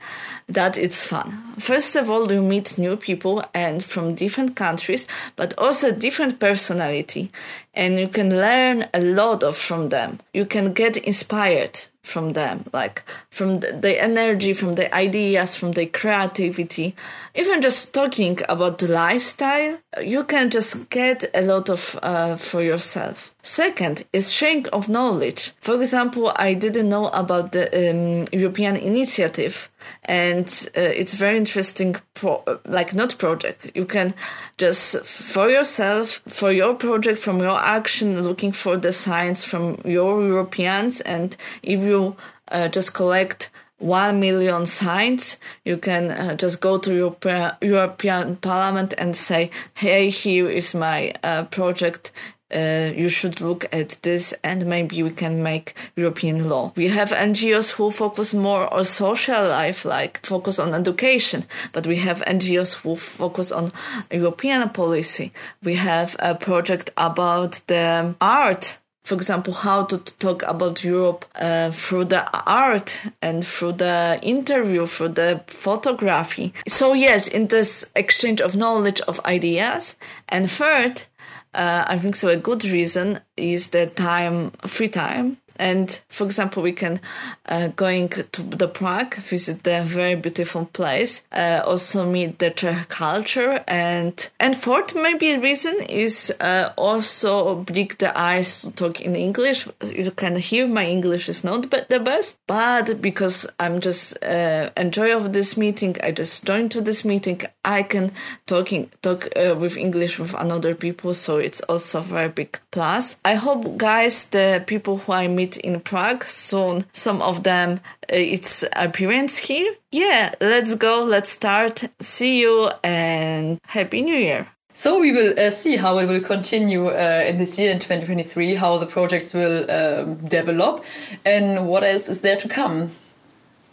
that 0.51 0.77
it's 0.77 1.05
fun. 1.05 1.55
First 1.59 1.97
of 1.97 2.11
all, 2.11 2.31
you 2.33 2.43
meet 2.43 2.79
new 2.79 2.97
people 2.97 3.45
and 3.55 3.85
from 3.85 4.15
different 4.15 4.57
countries, 4.57 5.07
but 5.37 5.55
also 5.59 5.93
different 5.93 6.41
personality, 6.41 7.31
and 7.75 7.99
you 7.99 8.09
can 8.09 8.31
learn 8.31 8.89
a 8.93 9.01
lot 9.01 9.43
of 9.43 9.57
from 9.57 9.89
them. 9.89 10.21
You 10.35 10.47
can 10.47 10.73
get 10.73 10.97
inspired 10.97 11.79
from 12.03 12.33
them, 12.33 12.65
like 12.73 13.05
from 13.31 13.61
the, 13.61 14.03
energy, 14.03 14.53
from 14.53 14.75
the 14.75 14.93
ideas, 14.95 15.55
from 15.55 15.73
the 15.73 15.87
creativity. 15.87 16.95
Even 17.35 17.63
just 17.63 17.95
talking 17.95 18.39
about 18.49 18.79
the 18.79 18.89
lifestyle, 18.89 19.79
you 20.03 20.25
can 20.25 20.51
just 20.51 20.91
get 20.91 21.31
a 21.35 21.43
lot 21.43 21.69
of 21.69 21.99
uh, 22.03 22.37
for 22.37 22.63
yourself. 22.63 23.35
Second 23.43 24.05
is 24.13 24.33
sharing 24.33 24.69
of 24.69 24.89
knowledge. 24.89 25.53
For 25.61 25.75
example, 25.77 26.33
I 26.37 26.55
didn't 26.55 26.89
know 26.89 27.09
about 27.09 27.53
the 27.53 27.67
um, 27.73 28.27
European 28.33 28.77
initiative, 28.77 29.70
and 30.05 30.47
uh, 30.77 30.81
it's 30.81 31.15
very 31.15 31.37
interesting. 31.37 31.97
Pro- 32.15 32.45
like 32.65 32.95
not 32.95 33.19
project, 33.19 33.71
you 33.75 33.87
can 33.87 34.15
just 34.59 35.05
for 35.05 35.49
yourself, 35.49 36.21
for 36.29 36.53
your 36.53 36.75
project, 36.75 37.19
from 37.19 37.39
your 37.41 37.59
action, 37.59 38.23
looking 38.23 38.53
for 38.53 38.77
the 38.77 38.93
signs 38.93 39.45
from 39.45 39.81
your 39.85 40.23
Europeans, 40.23 41.01
and 41.01 41.37
if 41.63 41.83
you 41.83 42.17
uh, 42.49 42.69
just 42.69 42.95
collect 42.95 43.51
1 43.81 44.21
million 44.21 44.67
signs, 44.67 45.39
you 45.65 45.79
can 45.79 46.11
uh, 46.11 46.37
just 46.37 46.61
go 46.61 46.79
to 46.79 46.95
your 46.95 47.17
European 47.63 48.37
Parliament 48.37 48.95
and 48.99 49.17
say, 49.17 49.51
hey, 49.75 50.11
here 50.11 50.49
is 50.51 50.75
my 50.75 51.15
uh, 51.25 51.45
project 51.45 52.13
uh, 52.53 52.93
you 52.95 53.09
should 53.09 53.41
look 53.41 53.67
at 53.73 53.99
this 54.03 54.35
and 54.43 54.67
maybe 54.67 55.03
we 55.03 55.11
can 55.11 55.43
make 55.43 55.75
European 55.97 56.49
law. 56.49 56.73
We 56.77 56.89
have 56.89 57.11
NGOs 57.11 57.73
who 57.73 57.91
focus 57.91 58.35
more 58.35 58.73
on 58.73 58.85
social 58.85 59.47
life, 59.49 59.85
like 59.85 60.25
focus 60.25 60.59
on 60.59 60.75
education, 60.75 61.47
but 61.73 61.87
we 61.87 61.97
have 61.97 62.23
NGOs 62.23 62.75
who 62.75 62.97
focus 62.97 63.53
on 63.53 63.73
European 64.11 64.69
policy. 64.71 65.33
We 65.63 65.75
have 65.75 66.17
a 66.19 66.35
project 66.35 66.91
about 66.97 67.61
the 67.67 68.15
art 68.21 68.79
for 69.11 69.15
example, 69.15 69.53
how 69.53 69.85
to 69.87 69.99
talk 69.99 70.45
about 70.45 70.85
Europe 70.85 71.25
uh, 71.35 71.73
through 71.73 72.05
the 72.05 72.23
art 72.47 73.01
and 73.21 73.45
through 73.45 73.73
the 73.73 74.21
interview, 74.23 74.87
through 74.87 75.09
the 75.09 75.43
photography. 75.49 76.53
So, 76.69 76.93
yes, 76.93 77.27
in 77.27 77.49
this 77.49 77.85
exchange 77.97 78.41
of 78.41 78.55
knowledge, 78.55 79.01
of 79.09 79.19
ideas. 79.25 79.97
And 80.29 80.49
third, 80.49 81.07
uh, 81.55 81.85
I 81.87 81.99
think 81.99 82.15
so 82.15 82.29
a 82.29 82.37
good 82.37 82.65
reason 82.65 83.21
is 83.37 83.69
the 83.69 83.87
time, 83.87 84.53
free 84.67 84.89
time 84.89 85.39
and 85.61 86.01
for 86.09 86.25
example 86.25 86.63
we 86.63 86.73
can 86.73 87.01
uh, 87.47 87.69
going 87.77 88.09
to 88.09 88.43
the 88.43 88.69
prague 88.69 89.15
visit 89.17 89.63
the 89.63 89.83
very 89.85 90.17
beautiful 90.17 90.65
place 90.67 91.23
uh, 91.33 91.63
also 91.65 92.07
meet 92.07 92.39
the 92.39 92.51
czech 92.51 92.89
culture. 92.89 93.63
And 93.69 94.31
and 94.41 94.57
fourth 94.57 94.95
maybe 94.95 95.37
reason 95.37 95.75
is 95.89 96.33
uh, 96.41 96.71
also 96.77 97.57
break 97.57 97.99
the 97.99 98.11
ice 98.19 98.63
to 98.63 98.71
talk 98.71 99.01
in 99.01 99.15
english. 99.15 99.69
You 99.85 100.11
can 100.11 100.37
hear 100.37 100.67
my 100.67 100.87
english 100.87 101.29
is 101.29 101.45
not 101.45 101.71
the 101.71 102.01
best 102.01 102.37
but 102.47 103.01
because 103.01 103.47
i'm 103.59 103.81
just 103.81 104.17
uh, 104.25 104.71
enjoy 104.77 105.15
of 105.17 105.33
this 105.33 105.57
meeting 105.57 105.97
i 106.03 106.11
just 106.11 106.45
joined 106.45 106.71
to 106.71 106.81
this 106.81 107.05
meeting 107.05 107.41
i 107.65 107.83
can 107.83 108.13
talking 108.47 108.91
talk 109.03 109.29
uh, 109.37 109.55
with 109.55 109.77
english 109.77 110.19
with 110.19 110.35
another 110.35 110.75
people. 110.75 111.15
So 111.15 111.39
it's 111.39 111.61
also 111.63 112.01
very 112.01 112.29
big 112.29 112.59
plus. 112.71 113.17
I 113.25 113.35
hope 113.35 113.77
guys 113.77 114.27
the 114.27 114.63
people 114.67 114.99
who 114.99 115.13
i 115.13 115.27
meet 115.29 115.50
in 115.57 115.81
Prague 115.81 116.25
soon. 116.25 116.85
Some 116.93 117.23
of 117.23 117.43
them, 117.43 117.81
uh, 118.13 118.17
its 118.17 118.65
appearance 118.75 119.39
here. 119.39 119.75
Yeah, 119.91 120.35
let's 120.41 120.75
go. 120.75 121.03
Let's 121.03 121.31
start. 121.31 121.85
See 122.01 122.41
you 122.41 122.71
and 122.83 123.59
Happy 123.67 124.03
New 124.03 124.17
Year. 124.17 124.49
So 124.73 125.01
we 125.01 125.13
will 125.13 125.35
uh, 125.39 125.51
see 125.51 125.77
how 125.77 125.99
it 125.99 126.07
will 126.07 126.21
continue 126.21 126.87
uh, 126.89 127.25
in 127.27 127.39
this 127.39 127.59
year 127.59 127.73
in 127.73 127.81
2023, 127.81 128.55
how 128.55 128.79
the 128.79 128.87
projects 128.87 129.35
will 129.35 129.69
um, 129.71 130.17
develop, 130.27 130.85
and 131.25 131.67
what 131.67 131.83
else 131.83 132.09
is 132.09 132.21
there 132.21 132.37
to 132.37 132.49
come. 132.49 132.91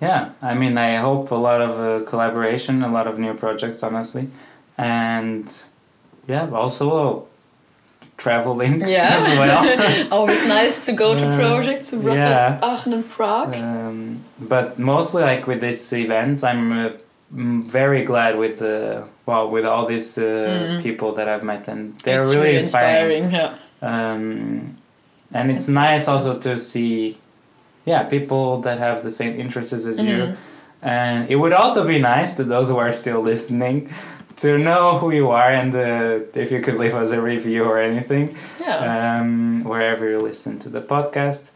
Yeah, 0.01 0.31
I 0.41 0.53
mean, 0.53 0.77
I 0.77 0.97
hope 0.97 1.31
a 1.31 1.35
lot 1.35 1.61
of 1.61 1.79
uh, 1.79 2.09
collaboration, 2.09 2.83
a 2.83 2.91
lot 2.91 3.07
of 3.07 3.19
new 3.19 3.33
projects, 3.35 3.83
honestly, 3.83 4.29
and 4.77 5.51
yeah, 6.27 6.49
also 6.49 7.27
traveling 8.17 8.81
yeah. 8.85 9.15
as 9.15 9.27
well. 9.39 10.11
Always 10.11 10.45
nice 10.45 10.85
to 10.87 10.93
go 10.93 11.15
to 11.15 11.35
projects 11.35 11.91
to 11.91 11.97
Brussels, 11.97 12.19
yeah. 12.19 12.59
Aachen, 12.61 12.93
and 12.93 13.09
Prague. 13.09 13.55
Um, 13.55 14.23
but 14.39 14.77
mostly, 14.77 15.23
like 15.23 15.47
with 15.47 15.61
these 15.61 15.93
events, 15.93 16.43
I'm 16.43 16.71
uh, 16.71 16.89
very 17.31 18.03
glad 18.03 18.37
with 18.37 18.59
the 18.59 19.05
well 19.25 19.49
with 19.49 19.65
all 19.65 19.85
these 19.85 20.17
uh, 20.17 20.21
mm. 20.21 20.83
people 20.83 21.13
that 21.13 21.29
I've 21.29 21.43
met, 21.43 21.67
and 21.67 21.97
they're 21.99 22.19
it's 22.19 22.29
really, 22.29 22.47
really 22.47 22.57
inspiring. 22.57 23.23
inspiring 23.25 23.51
yeah. 23.51 24.11
Um, 24.13 24.77
and 25.33 25.51
it's 25.51 25.67
nice 25.67 26.07
also 26.07 26.39
to 26.39 26.57
see, 26.57 27.17
yeah, 27.85 28.03
people 28.03 28.61
that 28.61 28.79
have 28.79 29.03
the 29.03 29.11
same 29.11 29.39
interests 29.39 29.73
as 29.73 29.99
mm-hmm. 29.99 30.07
you. 30.07 30.37
And 30.81 31.29
it 31.29 31.35
would 31.35 31.53
also 31.53 31.85
be 31.85 31.99
nice 31.99 32.33
to 32.37 32.43
those 32.43 32.69
who 32.69 32.77
are 32.77 32.93
still 32.93 33.21
listening 33.31 33.93
to 34.37 34.57
know 34.57 34.99
who 34.99 35.11
you 35.11 35.29
are 35.29 35.51
and 35.51 35.75
uh, 35.75 36.39
if 36.39 36.51
you 36.51 36.61
could 36.61 36.75
leave 36.75 36.95
us 36.95 37.11
a 37.11 37.21
review 37.21 37.63
or 37.65 37.79
anything 37.79 38.35
yeah. 38.59 39.19
um, 39.19 39.63
wherever 39.63 40.09
you 40.09 40.21
listen 40.21 40.59
to 40.59 40.69
the 40.69 40.81
podcast 40.81 41.49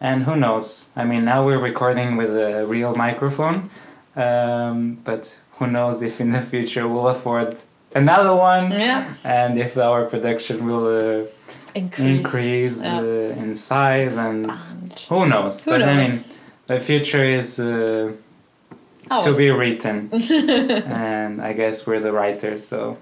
and 0.00 0.24
who 0.24 0.36
knows 0.36 0.86
i 0.96 1.04
mean 1.04 1.24
now 1.24 1.44
we're 1.44 1.58
recording 1.58 2.16
with 2.16 2.36
a 2.36 2.66
real 2.66 2.94
microphone 2.94 3.70
um, 4.16 4.98
but 5.04 5.38
who 5.58 5.66
knows 5.66 6.02
if 6.02 6.20
in 6.20 6.30
the 6.30 6.40
future 6.40 6.86
we'll 6.88 7.08
afford 7.08 7.56
another 7.94 8.34
one 8.34 8.70
yeah. 8.72 9.14
and 9.24 9.58
if 9.58 9.76
our 9.78 10.04
production 10.04 10.66
will 10.66 10.86
uh, 10.86 11.24
increase, 11.74 12.18
increase 12.18 12.84
uh, 12.84 13.34
in 13.38 13.54
size 13.54 14.14
Expand. 14.14 14.50
and 14.50 15.00
who 15.08 15.26
knows 15.26 15.62
who 15.62 15.70
but 15.70 15.80
knows? 15.80 15.88
i 15.88 15.96
mean 15.96 16.38
the 16.66 16.80
future 16.80 17.24
is 17.24 17.60
uh, 17.60 18.10
Ours. 19.10 19.24
to 19.24 19.36
be 19.36 19.50
written 19.50 20.08
and 20.12 21.40
i 21.42 21.52
guess 21.52 21.86
we're 21.86 22.00
the 22.00 22.12
writers 22.12 22.66
so 22.66 22.96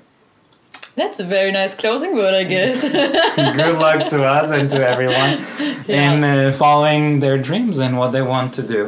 That's 0.94 1.20
a 1.20 1.24
very 1.24 1.52
nice 1.52 1.74
closing 1.74 2.12
word, 2.20 2.34
I 2.34 2.44
guess. 2.44 2.82
good 3.62 3.78
luck 3.78 4.08
to 4.12 4.18
us 4.36 4.50
and 4.52 4.68
to 4.70 4.78
everyone 4.92 5.32
Yeah. 5.88 6.12
in 6.12 6.14
uh, 6.24 6.52
following 6.52 7.20
their 7.20 7.38
dreams 7.38 7.78
and 7.78 7.96
what 8.00 8.10
they 8.12 8.20
want 8.34 8.52
to 8.58 8.62
do 8.62 8.82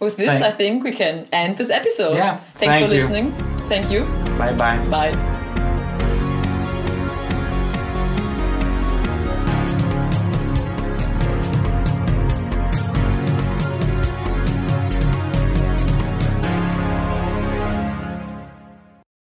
With 0.00 0.16
this, 0.16 0.26
Thank- 0.26 0.44
I 0.44 0.50
think 0.60 0.84
we 0.84 0.90
can 0.92 1.26
end 1.32 1.56
this 1.56 1.70
episode. 1.70 2.16
Yeah, 2.16 2.36
Thanks 2.36 2.58
thank 2.60 2.86
for 2.86 2.92
you. 2.92 2.98
listening. 2.98 3.26
Thank 3.70 3.86
you. 3.94 4.00
bye 4.38 4.52
bye 4.58 4.78
Bye. 4.90 5.33